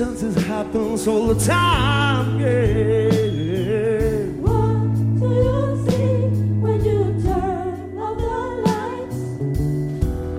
does 0.00 0.22
this 0.22 0.44
happen 0.46 0.80
all 0.80 1.26
the 1.26 1.38
time? 1.44 2.40
Yeah. 2.40 2.48
What 4.40 4.94
do 5.20 5.28
you 5.28 5.60
see 5.90 6.16
when 6.62 6.82
you 6.82 7.00
turn 7.22 7.98
on 7.98 8.16
the 8.16 8.38
lights? 8.64 9.20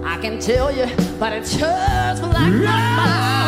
I 0.03 0.18
can 0.20 0.39
tell 0.39 0.72
you, 0.76 0.88
but 1.20 1.34
it 1.34 1.45
turns 1.45 2.22
black. 2.22 2.51
yeah. 2.59 3.41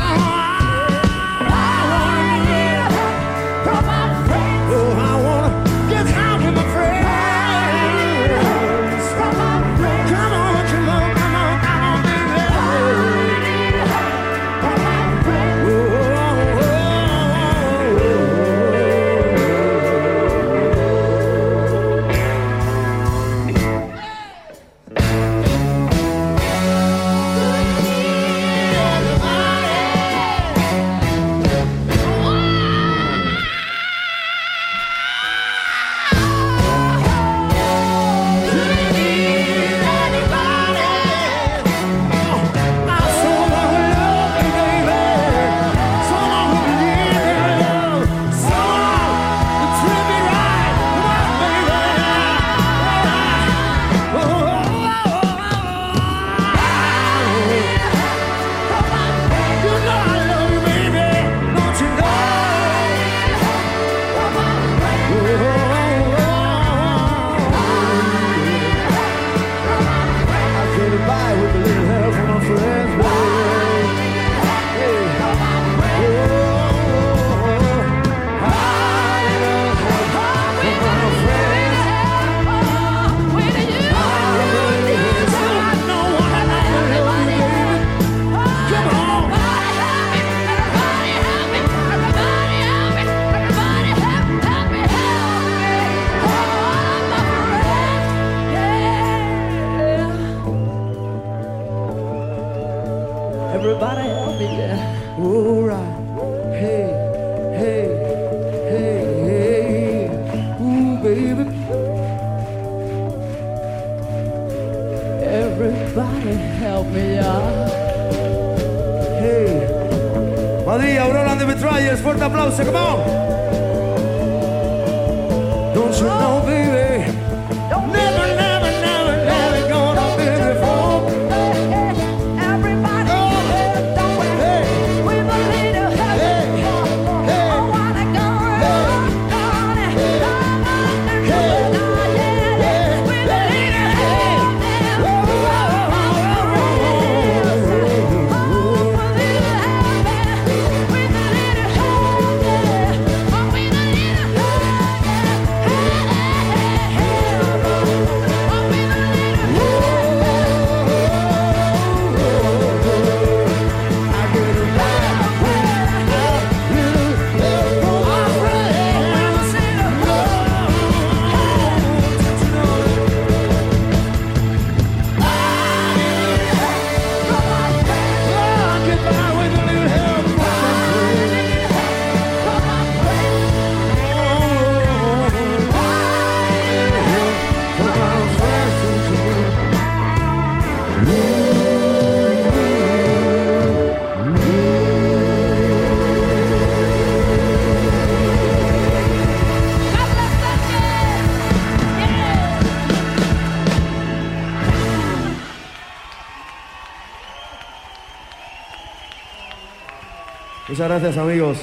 Muchas 210.84 211.01
gracias, 211.01 211.17
amigos. 211.17 211.57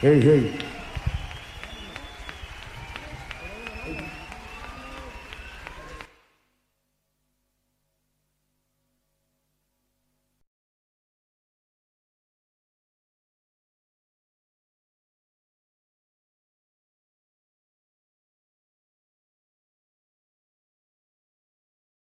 Hey, 0.00 0.18
hey. 0.22 0.63